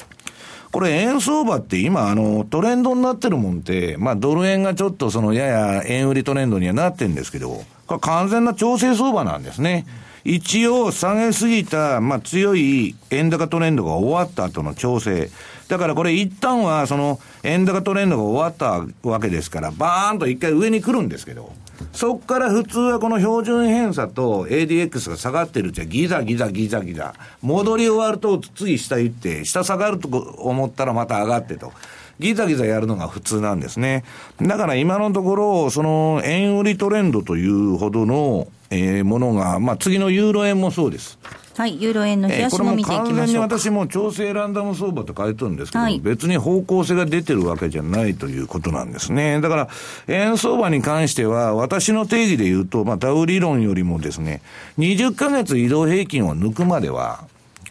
[0.70, 9.86] これ円相場って今あのトレンドになってるもんって、まあドル円がちょっとそのやや円売りトレンドにはなってるんですけど、これ完全な調整相場なんですね。
[10.24, 15.30] 一応下げすぎた、まあ、強い円高トレンドが終わった後の調整。
[15.68, 21.52] だからこれ一旦はその円高トレンドが終わったわけですから、バーンと一回上に来るんですけど、
[21.92, 27.14] そこから普通はこの標準偏差と ADX が下がってるうちはギザギザギザギザ。
[27.40, 31.72] 戻り終わると次下行って、下下がると思ったらまた上がってと。
[32.18, 34.04] ギザギザやるのが普通なんですね。
[34.40, 41.18] だから今のところ、その円売りトレンドというほどの、えー、ものが、まあ次のユーロ円もそうです。
[41.56, 49.40] はい、ユーロ円の冷やしも見ていきましょう、えー、これも完全に私も調整ランダム相場と書いてるんですけど、はい、別に方向性が出てるわけじゃないということなんですね。
[49.40, 49.68] だから、
[50.06, 54.42] 円相場に関しては、私の定義で言うと、まあ、ダウ理論よりもですね、
[54.78, 57.24] 20ヶ月移動平均を抜くまでは、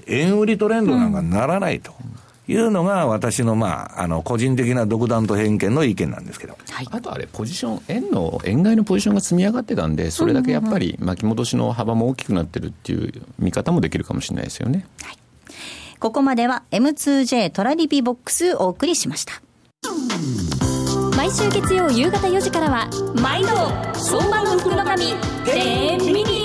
[0.07, 1.93] 円売りトレンドなんかならないと。
[1.99, 6.57] うんいうのが私の、まあ、あの、個人的な独断と偏見の意見なんですけど。
[6.69, 14.85] はい、あとあれ、ポジション、円の、円買いのポジションが積み上がってたんで、それだけやっぱり巻き戻しの幅も大きくなってるっていう見方もできるかもしれないですよね。
[15.01, 15.17] はい。
[15.99, 19.41] ここまでは M2J トラリピボックスお送りしました。
[21.15, 23.49] 毎週月曜夕方4時からは、毎度
[23.93, 25.13] 相場の福の神
[25.45, 26.44] 10ミニ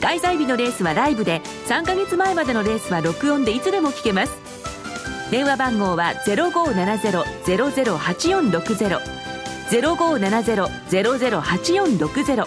[0.00, 4.32] 開催日のレースはライブで3ヶ月前までのレースは録音でいつでも聞けます。
[5.30, 9.00] 電話番号は0570-008460
[9.70, 12.46] 0570-008460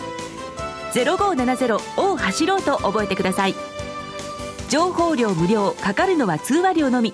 [0.94, 3.56] 0570を走ろうと覚えてください。
[4.70, 7.14] 情報量無料かかるのは通話料のみ。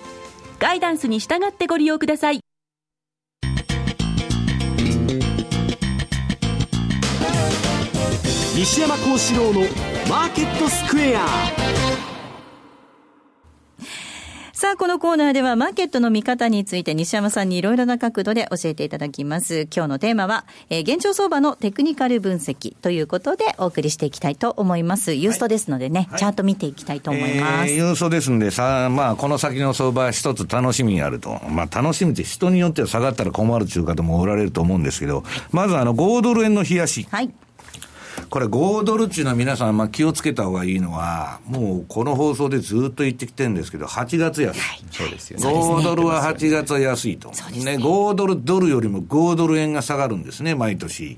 [0.60, 2.40] ガイダンスに従ってご利用ください。
[8.56, 9.62] 西山幸四郎の
[10.10, 11.26] マーケットスクエア
[14.54, 19.68] さあ、このコーナーではマーケットの見方について西山さんにいろいろな角度で教えていただきます。
[19.72, 25.14] 今日のテーマは、えー、現状相場のテクニカル分析ということでお送りしていきたいと思います。
[25.14, 27.72] ユーストですのでね、はい、チャート見ていきたいと思います。
[27.72, 31.40] えー、ユーストですんでさ、まあ、この先の相場一つ楽しみがあると。
[31.50, 37.06] まあ、楽しみって人によっては下がったら困るという方もおられると思うんですけど、まずあの、5ドル円の冷やし。
[37.12, 37.30] はい。
[38.30, 44.60] これ5ドルっていうのは皆さん、まあ、気をつけた方がいいのは、もうこの放送でずっと言ってきてるんですけど、8月安い。
[44.60, 45.46] はい、そうですよね。
[45.46, 47.30] 5ドルは8月は安いと。
[47.30, 47.84] ねね。
[47.84, 51.18] 5ドルドルよりも5ドル円が下がるんですね、毎年。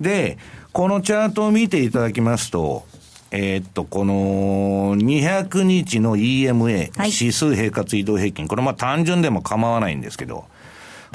[0.00, 0.38] で、
[0.72, 2.86] このチャートを見ていただきますと、
[3.30, 10.46] えー、っと、この200日の EMA、はい、指数平滑移動平均、これまあ単純でも構わないんですけど、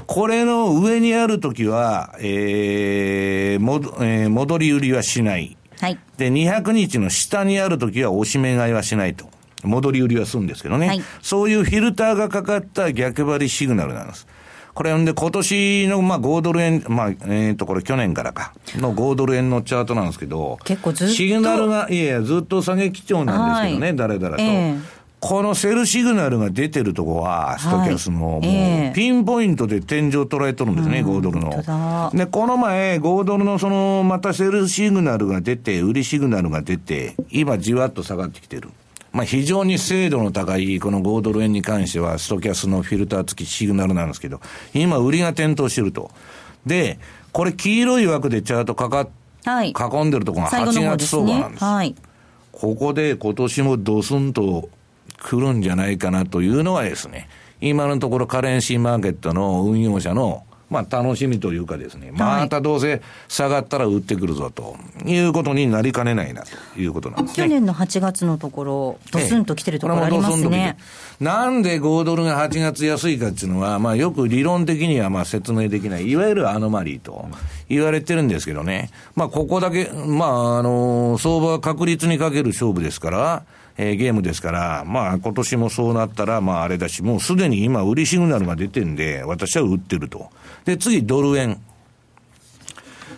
[0.07, 5.57] これの上にあるときは、えーもえー、戻り売りはしない。
[5.79, 5.99] はい。
[6.17, 9.29] で、200日の下にあるときは押し目買いはしないと。
[9.63, 10.87] 戻り売りはするんですけどね。
[10.87, 14.27] はい、そういうフィルターがかかった逆張りシグナルなんです。
[14.73, 21.13] これんで今年のまあ5ドル円、まあ、えっ、ー、と、これ去年からか、の5ドル円のチャートなんですけど、結構ずっと。
[21.13, 24.43] シグナルが、いやいや、ずっと下げ基調なんですけどね、はい、誰々と。
[24.43, 28.41] えーこのセルシグナルが出てるとこは、ストキャスの、もう、
[28.95, 32.11] ピンポイントで天井捉えとるんですね、5ドルの。
[32.11, 38.69] で、この前、5ドルのその、またセルシグナルが出て、売りシグナルが出て、今じわっと下がってきてる。
[39.11, 44.41] まあ、非常に精度の高い、この5ドル円に関しては、ストキャスのフィルター付きシグナルなんですけど、
[44.73, 46.09] 今、売りが点灯してると。
[46.65, 46.97] で、
[47.31, 49.09] これ、黄色い枠でチャートかかっ、
[49.45, 50.65] はい、囲んでるところが8
[50.97, 51.63] 月相場なんです。
[51.63, 51.95] はい、
[52.51, 54.69] ここで今年もドスンと
[55.23, 57.29] 来るんじゃないかなというのはですね、
[57.61, 67.43] 今のところカレンシーマーケットの運用者のまあ楽しみというかですね、またどうせ下がったら売ってくるぞということになりかねないなということなんですね。
[67.43, 70.77] 去年の8月のところ、ドスンと来てるところありますね。
[70.79, 70.81] え
[71.21, 77.27] え、なんで5ドルが8月安いかっていうのは、まあよく理論的にはまあ説明できない、いわゆるアノマリーと
[77.67, 83.43] 言われてるんですけどね、まあここだけ、まああの、相場は確率にかける勝負ですから、
[83.81, 90.29] えー、ゲームですから、まあ今年もそうなったら、まああれだし、もうすでに今売りシグナルが出てんで、私は売ってると。
[90.65, 91.59] で、次、ドル円。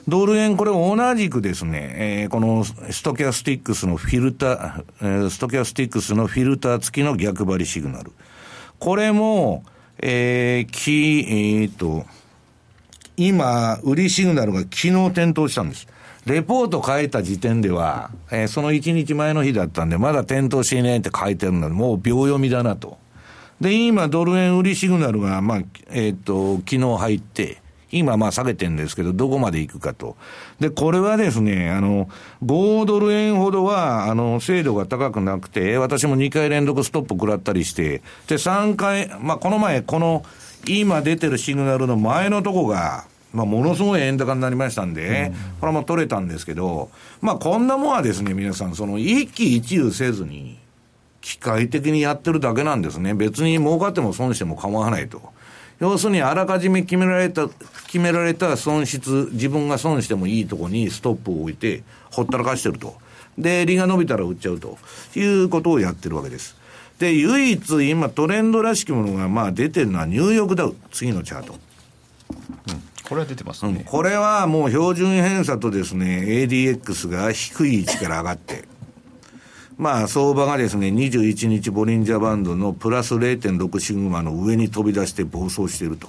[0.07, 8.13] ドル円、これ同じくですね、えー、このストキャスティックスのフィルター、え、ストキャスティックスのフィルター付きの逆張りシグナル。
[8.79, 9.65] これも、
[9.99, 12.05] えー、き、えー、と、
[13.17, 15.87] 今、売りシグナルが昨日点灯したんです。
[16.25, 22.97] レポート書いた時点では、えー、その1日前の日だったんで、まだ点灯しないって書いてるので、もう秒読みだなと。
[23.59, 25.61] で、今、ドル円売りシグナルが、まあ、
[25.91, 27.61] えっ、と、昨日入って、
[27.93, 30.17] 今まあ下げてるんですけど、どこまで行くかと。
[30.59, 32.09] で、これはですね、あの、
[32.43, 40.23] 5ドル円ほどは、あの、精度が高くなくて、私も2回連続ストップ食らったりして、で、3回、まあ、この前、この、
[40.67, 50.59] 今出てるシグナルの前のとこが、まあ、ものすごい円高になりましたんで、これはもう取れたんですけど、まあ、こんなもんはですね、皆さん、その、一喜一憂せずに、
[51.21, 53.13] 機械的にやってるだけなんですね。
[53.13, 55.21] 別に儲かっても損しても構わないと。
[55.79, 57.47] 要するにあらかじめ決められた、
[57.87, 62.95] 決められた損失、自分が損してもいいとこにストップを置いて、ほったらかしてると。
[63.37, 64.77] で、利が伸びたら売っちゃうと
[65.15, 66.55] いうことをやってるわけです。
[66.99, 71.53] で、唯一今トレンドらしきものがまあ出てるのはニューヨークダウ、次のチャート。
[71.53, 78.65] うん、これは出てますね、うん、これはもう標準偏差とですね、ADX が低い位置から上がって、
[79.77, 86.07] まあ、相場がですね、21日ボリンジャーバンドのプラス0.6シグマの上に飛び出して暴走していると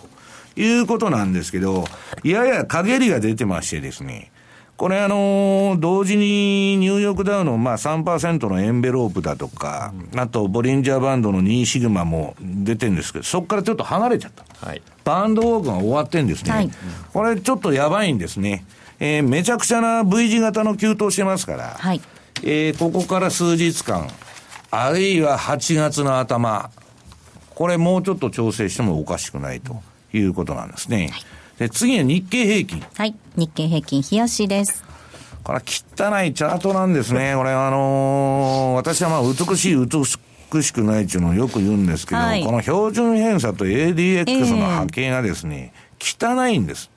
[0.56, 1.84] いうことなんですけど、
[2.22, 4.30] やや陰りが出てましてですね、
[4.76, 14.66] これあのー、同時にニューヨークダウのまあ3%のエンベロープだとか、うん、あとボリンジャーバンドの2シグマも出てるんですけど、そこからちょっと離れちゃった。
[14.66, 16.50] はい、バンドウォークが終わってんですね。
[16.50, 16.70] はい、
[17.12, 18.64] これちょっとやばいんですね。
[18.98, 22.00] えー、めちゃくちゃな V 字型の急騰してますから、はい、
[22.42, 24.08] えー、ここから数日間、
[24.70, 26.70] あるいは8月の頭、
[27.54, 31.10] これもうちょっと調整してもおかしくないということなんですね。
[31.12, 31.22] はい、
[31.58, 32.84] で、次は日経平均。
[32.94, 33.14] はい。
[33.36, 34.84] 日経平均、冷やしです。
[35.44, 37.34] これ汚いチャートなんですね。
[37.36, 46.90] これあのー、私はまあ美しい、美しくないっていうのをよく言うんですけど、はい、この標準偏差と ADX の波形がですね、えー、汚いんです。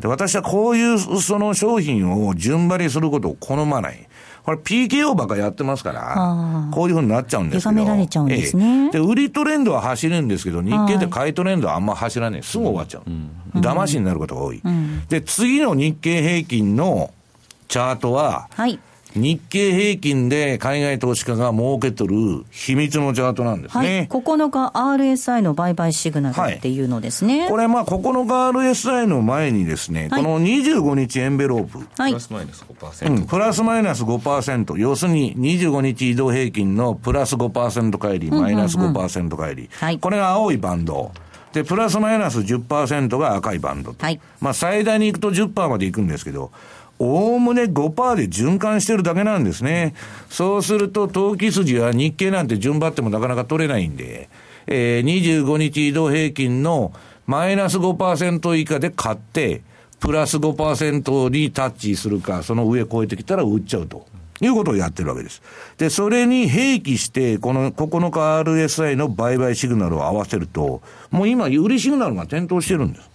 [0.00, 4.06] で私はこういうその商品を順張りすることを好まない。
[4.44, 7.80] これ PKO ばっかやってますから、こういうふうになっちゃうんですけど。
[7.80, 12.42] められちゃうんですね、ええ、で、売りトレンドは走るんですけど、日経で買いトレンドはあんま走らない。
[12.42, 13.02] すぐ終わっちゃう。
[13.06, 17.10] うん、騙しになることが多い、うん、で、次の日経平均の
[17.68, 18.78] チャートは、はい。
[19.14, 24.08] 日経平均で海外投資家が儲けとる秘密のチャートなんですね。
[24.10, 27.42] はい、9日 RSI の売買シグナルっていうのですね。
[27.42, 31.78] はい、これまあ9日 RSI の前にですね、はい、この25日エンベロープ。
[31.96, 33.10] はい、プラスマイナス5%。
[33.10, 34.76] うん、プラスマイナス5%。
[34.78, 39.70] 要するに25日移動平均のプラス5%帰り、マイナス5%帰り。
[39.72, 41.12] はい、これが青いバンド。
[41.52, 44.04] で、プラスマイナス10%が赤いバンドと。
[44.04, 46.50] はい、まあ最大に行くと10%まで行くんですけど、
[46.98, 49.94] おおむね5%で循環してるだけなんですね。
[50.30, 54.28] そうすると、投機筋は日経なんて順張ってもなかなか取れないんで、
[54.66, 56.92] えー、25日移動平均の
[57.26, 59.62] マイナス5%以下で買って、
[60.00, 64.06] プラス5%にタッチするか、その上超えてきたら売っちゃうと。
[64.40, 65.42] いうことをやってるわけです。
[65.78, 73.08] で、それに併記して、この9日 RSI の売買シグナルを合わせると、もう今、売りシグナルが点灯してるんです。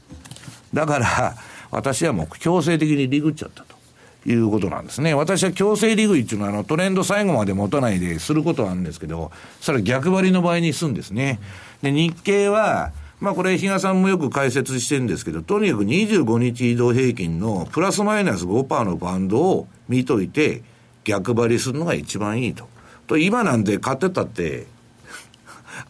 [0.73, 1.35] だから、
[1.71, 3.79] 私はもう強制的にリグっちゃったと。
[4.25, 5.13] いうことなんですね。
[5.13, 11.39] 私は強制利食いっていうのは、あの、トレンド最後まで持たないですることなんですけど、それは逆張りの場合にするんですね。
[11.81, 12.91] で、日経は、
[13.21, 20.63] まあこれ、比嘉さんもよく解説してるんですけど、とにかく25日移動平均のプラスマイナス5%のバンドを見といて、
[21.05, 22.67] 逆張りするのが一番いいと。
[23.07, 24.67] と、今なんで買ってたって、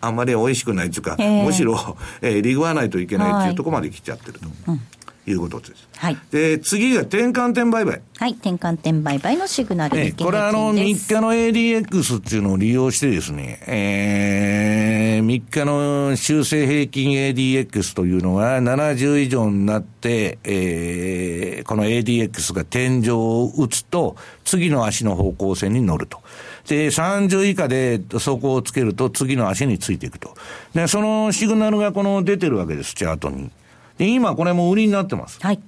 [0.02, 4.48] あんまり美味しくないっていうか、むしろ、えー、リグわないといけないっていうところまで来ちゃってると。
[4.68, 4.82] うん
[5.28, 5.88] いうことです。
[5.98, 6.18] はい。
[6.32, 8.02] で、次が転換点売買。
[8.18, 24.16] はい、転換点売買のシグナルね、これあの、3日の ADX っていうのを利用してですね、えー、3日の修正平均 ADX というのが70以上になって、えー、この ADX が天井を打つと、
[24.46, 26.20] 次の足の方向性に乗ると。
[26.68, 30.36] で、30以下で走行をつけると次の足についていくと。
[30.74, 33.52] で、そのシグナルがこの出てるわけです、チャートに。
[34.00, 35.40] で、今これも売りになってます。
[35.42, 35.60] はい。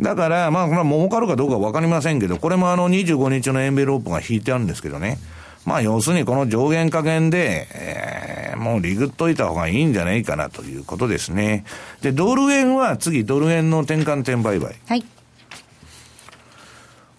[0.00, 5.18] だから、まあ、これは儲かるかどうかわかりませんけど、これもあの25日のエンベロープが引いてあるんですけどね。
[5.64, 11.64] まあ、要するにこの上限加減で、えー、もうリグっといた方がいいんじゃないかなということですね。
[12.02, 14.76] で、ドル円は次、ドル円の転換点売買。
[14.86, 15.04] はい。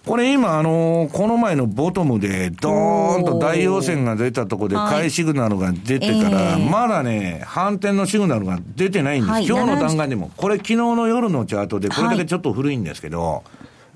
[0.07, 9.31] これ今、あのー、この前のボトムで、ドーンと大陽線が出たところで、買いシグナルが出てから、まだね、反転のシグナルが出てないんです。
[9.31, 10.31] はい、今日の段階でも。
[10.37, 13.41] これ昨日の夜のチャートで、これだけちょっと古いんですけど、はい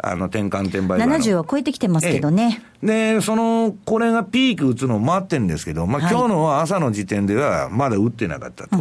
[0.04, 2.64] あの、転換転売70は超えてきてますけどね。
[2.82, 8.78] で、その、これがピーク打つのを待ってるんですけど、まあ、今日の朝の時点ではまだ打ってなかったと。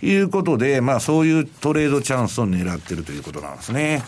[0.00, 4.02] いうことで、まあそういうトレードチャンスを狙ってるということなんですね。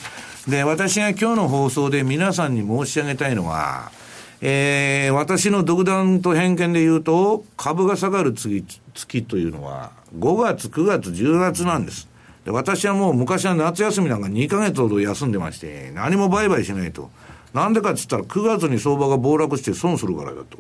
[0.49, 3.93] で、私が今日の放送で皆さんに申し上げたいのは、
[4.41, 8.64] えー、私の独断と偏見で言うと、株が下がる月
[8.95, 12.09] 月というのは、5月、9月、10月なんです。
[12.45, 17.11] で私はもう昔は夏休みなんか2ヶ月ほど休んでまして、何も売買しないと。
[17.53, 20.59] なんでかって言ったら9月に相場が暴落して損するからだと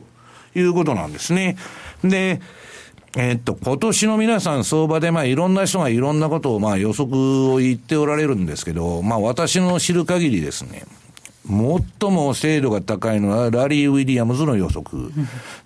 [0.58, 1.56] いうことなんですね。
[2.04, 2.40] で、
[3.16, 7.16] えっと、今年の皆さん相場で、まあ、いろんな人がいろんなことを、まあ、予測
[7.52, 10.84] を言っておられるんですけど、まあ、私の知る限りですね、
[11.48, 15.10] 最も精度が高いのはラリー・ウィリアムズの予測。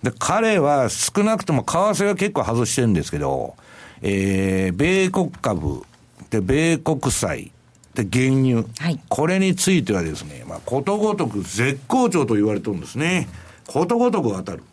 [0.01, 3.55] で、彼は少なくとも為替は結構外してるんですけど、
[4.01, 5.83] えー、米国株、
[6.31, 7.51] で、米国債、
[7.93, 13.29] で、原油、はい、これについてはですね、まあ、ことごとく絶好調と言われてるんですね。
[13.67, 14.63] ことごとく当たる。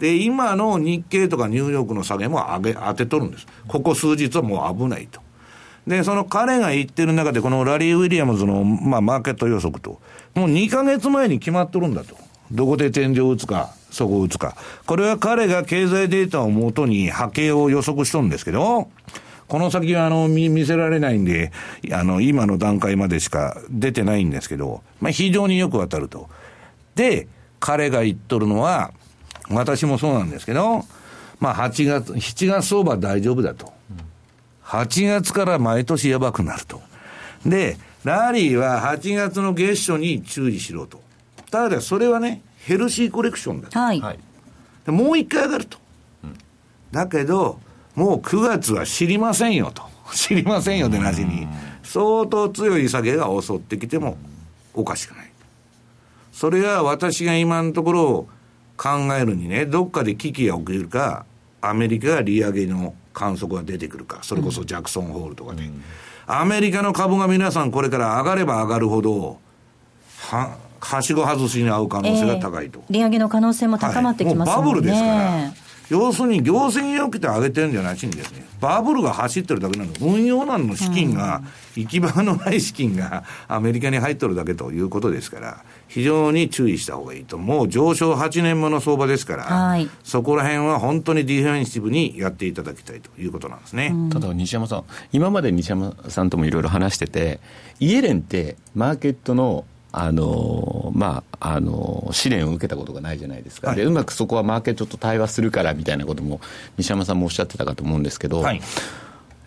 [0.00, 3.46] で、今の日経とかニューヨークの下げも上げ、当てとるんです。
[3.68, 5.20] ここ数日はもう危ないと。
[5.86, 10.00] で、その彼が言ってる中で、このラリー・ウィリアムズの、まあ、マーケット予測と、
[10.34, 12.16] もう2ヶ月前に決まっとるんだと。
[12.50, 14.56] どこで天井を打つか、そこを打つか。
[14.86, 18.88] これは彼が経済データをもとに波形を予測しとるんですけど、
[19.48, 21.52] この先はあの見見せられないんで、
[21.92, 26.28] あの今の段階までしか出てないんですけど、まあ非常によくわかると。
[26.94, 27.28] で、
[27.58, 28.92] 彼が言っとるのは、
[29.50, 30.84] 私もそうなんですけど、
[31.38, 33.72] まあ8月、7月相場大丈夫だと。
[34.64, 36.80] 8月から毎年やばくなると。
[37.44, 41.02] で、ラリーは8月の月初に注意しろと。
[41.50, 43.78] ただそれはね、ヘルシーコレクションだと。
[43.78, 44.02] はい。
[44.86, 45.78] もう一回上がると。
[46.92, 47.58] だけど、
[47.94, 49.82] もう9月は知りませんよと。
[50.14, 51.46] 知りませんよでなしに、
[51.82, 54.16] 相当強い下げが襲ってきても
[54.74, 55.30] おかしくない。
[56.32, 58.28] それは私が今のところ
[58.80, 61.26] 考えるにね、どっかで危機が起きるか、
[61.60, 65.82] アメリカが利上げの観測が出てくるか、それこそジャクソンホールとかで、うん、
[66.26, 69.38] アメリカの株が皆さんこれから上がれば上がるほど、
[70.30, 72.78] は、はしご外しに合う可能性が高いと。
[72.88, 74.64] えー、利上げの可能性も高まってきますもんね。
[74.64, 75.52] はい、バブルですから。
[75.90, 79.92] 要するに行政によって上げてるんじゃないしにですね、バブルが走ってるだけなの。
[80.00, 81.42] 運用難の資金が、
[81.74, 87.38] 行き場のない資金がアメリカに入ってるだけということですから、非常に注意した方がいいと。
[87.38, 93.92] もう上昇8年もの相場ですから、はい、そこら辺は本当にディフェンシブにやっていただきたいということなんですね。
[94.12, 97.40] ただ西山さん、今まで西山さんともいろいろ話してて、
[97.80, 106.40] イエレンってマーケットのあのまあ、あの試練を受けたことがないじゃないですか、はい、でうまくそこはマーケットと対話するからみたいなことも
[106.78, 108.60] 西山さんもおっしゃってたかと思うんですけど、はい、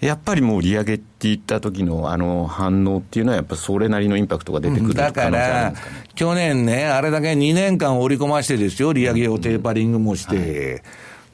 [0.02, 5.74] やっぱりもう利上げっていった時のあの反応っていうのは、やっぱそれなりのインパクトが出てくる、だから、
[6.14, 10.36] 去年ね、あれだけ2年間織り込ましてですよ、利上げをテーパリングもして。
[10.36, 10.82] うんはい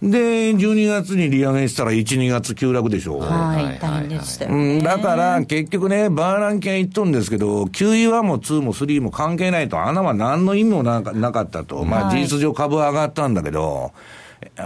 [0.02, 3.22] で、12月に利上げしたら1、2月急落でしょう。
[3.22, 11.84] はい、大変でしたよ、ね、うん、だから、結局ね、バーランキャン言っとるんですけど、QE1 も2も3も関係ないと、穴は何の意味もなかったと。
[11.84, 13.92] まあ、事実上株は上がったんだけど、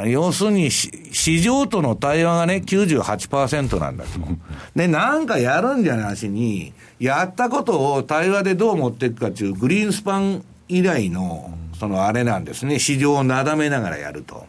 [0.05, 4.09] 要するに、市場との対話がね、98%なんだと。
[4.75, 14.45] で、なんかやるんじゃなしに、やったことを対話でどう持っていくかっていう、グリーンスパン以来の、そのあれなんですね、市場をなだめながらやると。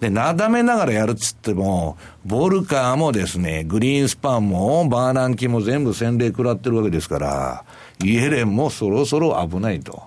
[0.00, 7.64] で、なだめながらやるっつっても、ボルカーもですね、グリーンスパンもバーナンキも全部洗礼食らってるわけですから、
[8.02, 10.02] イエレンもそろそろ危ないと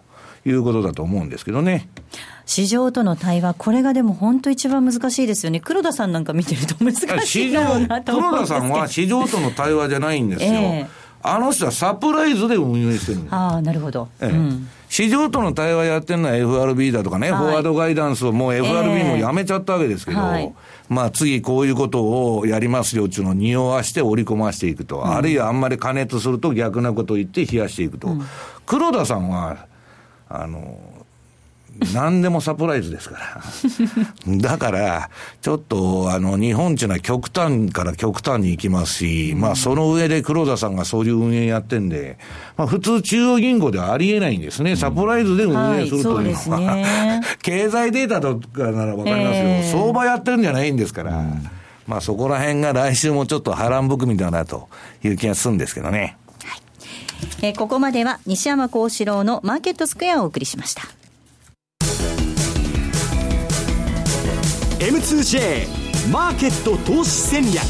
[0.45, 1.87] いうことだと思うんですけどね。
[2.45, 5.59] 市場との対話、これがでも本当一番難しいですよね。
[5.59, 10.49] 黒田さんなんか見てると難しいだろうなと思黒田さんは 市場との対話じゃないんですよ。
[10.51, 13.33] えーあの人はサプライズで運営してるんです。
[13.33, 14.09] ああ、なるほど。
[14.19, 20.53] ええ、うん市場との対話やってるのは FRB だとかね、はい、フォワードガイダンスをもう FRB もやめちゃったわけですけど、えーはい、
[20.87, 28.09] まあ次こういうことをやりますよっていうのを匂わして織り込ましていくと、うん、あるいはあんまり加熱すると逆なことを言って冷やしていくと。
[28.09, 28.21] うん、
[28.67, 29.65] 黒田さんは、
[30.29, 30.77] あの、
[31.93, 33.43] 何でもサプライズですから。
[34.37, 35.09] だから、
[35.41, 42.17] ちょっと、あの、日本っていうのは極端から極端に行きますし、まあ、その上で黒田さんがそういう運営やってんで、
[42.57, 44.75] まあ、普通中央銀行ではありえないんですね。
[44.75, 51.23] サプライズで運営するというのは、はいね、 経済データとかならわかりますよ、えー、相場やってるんじゃないんですから。
[51.85, 54.69] まあ、そこら辺が来週もちょっと波乱含みだなと
[55.03, 56.17] いう気がするんですけどね。
[56.45, 56.61] はい
[57.41, 60.83] えー、ここまでは西山幸四郎のマーケットスクエアをお送りしました。
[64.83, 67.63] M2J マーケット投資戦略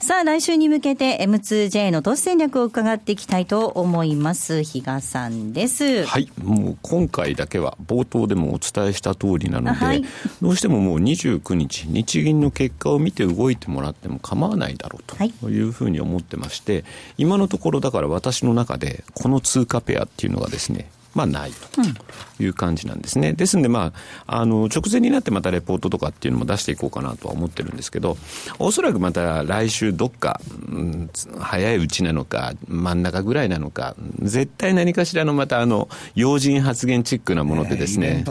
[0.00, 4.62] さあは来週に向けて M2J の投資戦略を伺っていきたいと思います。
[4.62, 6.06] 比嘉さんです。
[6.06, 6.32] はい。
[6.42, 10.02] もう今回だけは冒頭でもお伝えした通りなので、はい、
[10.40, 15.04] どうしてももう29日、日銀の結果を見て動いてもらっても構わないだろう
[15.38, 16.86] というふうに思ってまして、
[17.18, 23.30] 今のところだから私の中でこの通貨ペアっていうのがですね、まあ、ないという感じなんですね。
[23.30, 23.92] うん、ですんで、ま
[24.26, 28.16] あ、あの、直前になってまたレポートとかっていうのも出していこうかなとは思ってるんですけど、
[28.58, 38.24] おそらくまた来週どっか、うん、早いうちなのか、真ん中ぐらいなのか、絶対何かしらのまたあの、要人発言チックなものでですね、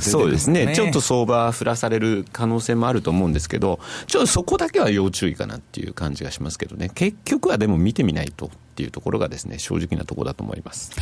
[0.00, 8.50] そうですね、ちょっと相場振らされる可能性もあると思うんですけど、ちょっとそこだけは要注意かなっていう感じがしますけどね、結局はでも見てみないと。
[8.70, 10.92] っていうところがですね、正直なところだと思います。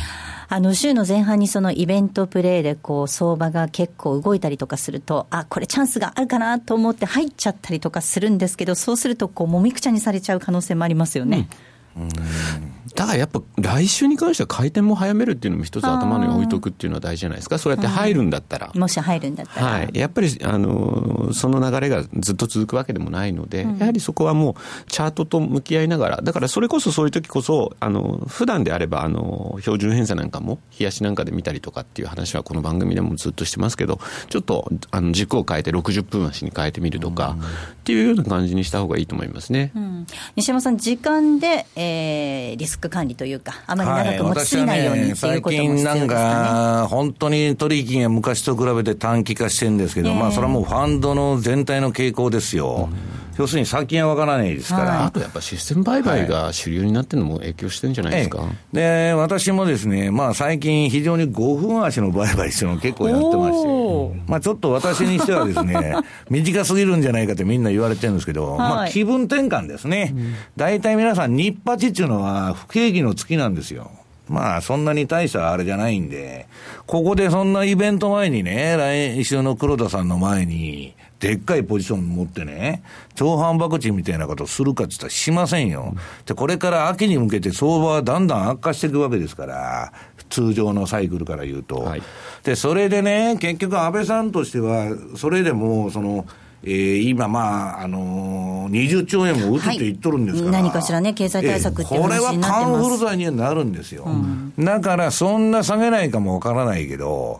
[0.47, 11.47] あの、週の前半にそのイベントプレーでこう、相場が結構動いたりとかすると、あ、これチャンスがあるかなと思って入っちゃったりとかするんですけど、そうするとこう、もみくちゃにされちゃう可能性もありますよね。
[11.95, 17.57] うんだからやっぱ来週に関しては回転も早めるっていうのも一つ頭に置いとくっていうのは大事じゃないですか。
[17.57, 18.71] そうやって入るんだったら。
[18.75, 19.67] もし入るんだったら。
[19.67, 19.89] はい。
[19.93, 37.45] やっぱり、あの、その流れがずっと続くわけでもないので、うん、やはりそこはもうチャートと向き合いながら、だからそれこそそういう時こそ、あの、普段であれば、あの、標準偏差なんかも、冷やしなんかで見たりとかっていう話はこの番組でもずっとしてますけど、ちょっと、あの、軸を変えて60分足に変えてみるとか、うん、っ
[37.83, 39.71] ていうような感じにした方がいいと思いますね。
[39.75, 52.89] うん、西山さん、時間で、えー、リスク管理というか、あまり長く持ちすぎないように、はい、っていうことも必要ですか、ね、最近なんか、本当に取引が昔と比べて短期化してるんですけど、えー、まあ、それはもうファンドの全体の傾向ですよ。
[52.91, 65.95] うん要するに先がわからないですから、はい、あとやっぱシステム売買が主流になってるのも影響してるんじゃないですか、で私もですね、まあ、最近、非常に5分足の売買っていうのを結構やってまして、まあ、ちょっと私にしてはですね、
[66.29, 70.13] 短すぎるんじゃないかってみんな言われてるんですけど、はい、まあ、気分転換ですね、
[70.57, 73.89] 大体、皆さん、日八っていうのは不景気の月なんですよ。
[74.27, 76.47] まあ、そんなに大したあれじゃないんで、
[76.85, 82.81] ここでそんなイベント前にね、来週の黒田さんの前に、でっかいポジション持ってね、
[83.15, 85.93] 超反爆地みたいなことをするかって言ったらしませんよ。
[86.25, 89.91] で、これから秋に向けて相場はだんだん悪化していくわけですから、
[90.29, 91.79] 通常のサイクルから言うと。
[91.79, 92.03] はい、
[92.43, 96.25] で、それでね、結局安倍さんとしては、それでも、その、
[96.63, 107.39] えー、今、まあ、あのー、20兆円も打つって言っとるんですから、はい、何かしらね、経済対策ってこれはカンフル剤にはなるんですよ、うん、だからそんな下げないかもわからないけど、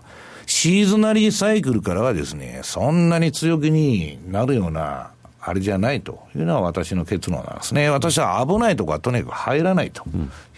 [0.50, 7.88] シーズナリーサイクルからはですね、そんなに強気になるような、あれじゃないというのは私の結論なんですね。
[7.89, 10.04] 私は危ないところはとにかく入らないと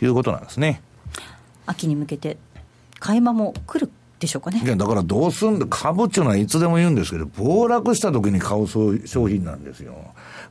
[0.01, 0.81] いうことなんですね。
[1.17, 1.23] うん、
[1.67, 2.37] 秋に向けて、
[2.99, 4.61] 買い間も来るでしょうかね。
[4.63, 9.93] いや、だからどうすんだ、株っていうのはいつでも言うんですけど、暴落した時に買う商品なんですよ。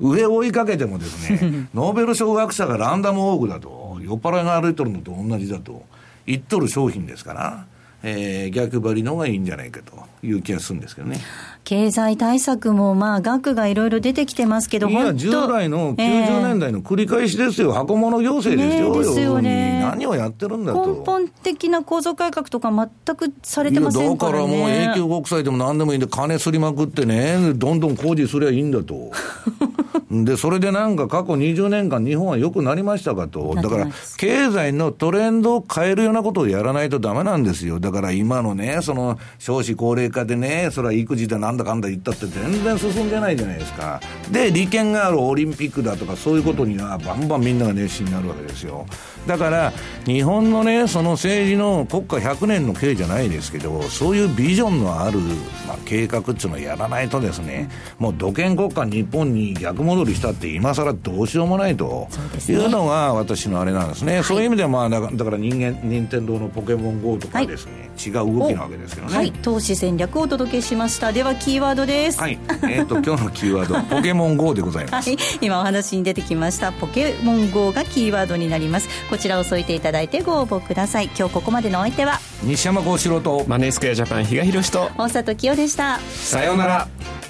[0.01, 5.83] 上を追いかけてもですね、 ノーベル賞学者がランダムオーグだと、酔っ払いが歩いとるのと同じだと
[6.27, 7.65] 言っとる商品ですから、
[8.03, 9.93] えー、逆張りの方がいいんじゃないかと
[10.27, 11.21] いう気がするんですけどね。
[11.65, 15.97] 経済対策も、まあ、額がいろいろ出てきてますけど、いや、従来の90
[16.43, 19.81] 年代の繰り返しですよ、えー、箱物行政ですよ、ね、ですよね。
[19.83, 20.95] 何をやってるんだと。
[20.95, 29.13] 根本的な構造改革とか全くされてませんから、ね、だからもう永久国債でも何でもいいんで、金すりまくってね、どんどん工事すりゃいいんだと。
[30.11, 33.55] で、それでなんか過去20年間日本は良くなりましたかと。
[33.55, 37.79] だから、経済のトレンドを変えるようなことをやらないとダメなんですよ。
[37.79, 44.01] だから今のね、その少子高齢化でね、それは育児でなんだかんだ言ったって全然進んでないじゃないですか。
[44.33, 48.87] で、利権があるオリンピックだとかそういうことにはバンバンみんなが熱心になるわけですよ。
[49.29, 49.73] だから、
[50.07, 55.21] 日本のね、その政治の国家100年の計じゃないですけど、そういうビジョンのある、
[55.69, 62.09] まあ、計画っていうのをやらないとですね、もう土建国家日本に逆戻りしたって今更どうしようもないと
[62.49, 64.23] いうのが私のあれなんですね。
[64.23, 69.17] そういう意味では、まあ、だから人間、任天堂のポケモン GO とかですね、はい、違う動きなわけですけどね。
[69.17, 71.13] はい、投資戦略をお届けしました。
[71.13, 72.21] では、キーワードです。
[72.21, 72.39] はい。
[72.65, 75.11] えっ、ー、と、今日のキーワード、 ポケモン GO でございます。
[75.11, 75.19] はい。
[75.41, 78.89] 今お話に出てきました、ポケモン GO がキーワードになります。
[79.09, 81.11] こちらを添えていただいてご応募ください。
[81.17, 86.01] 今日ここまでのお相手は、西山幸四郎と、マネースクエアジャパン、比嘉宏と、大里清でした。
[86.11, 87.30] さようなら。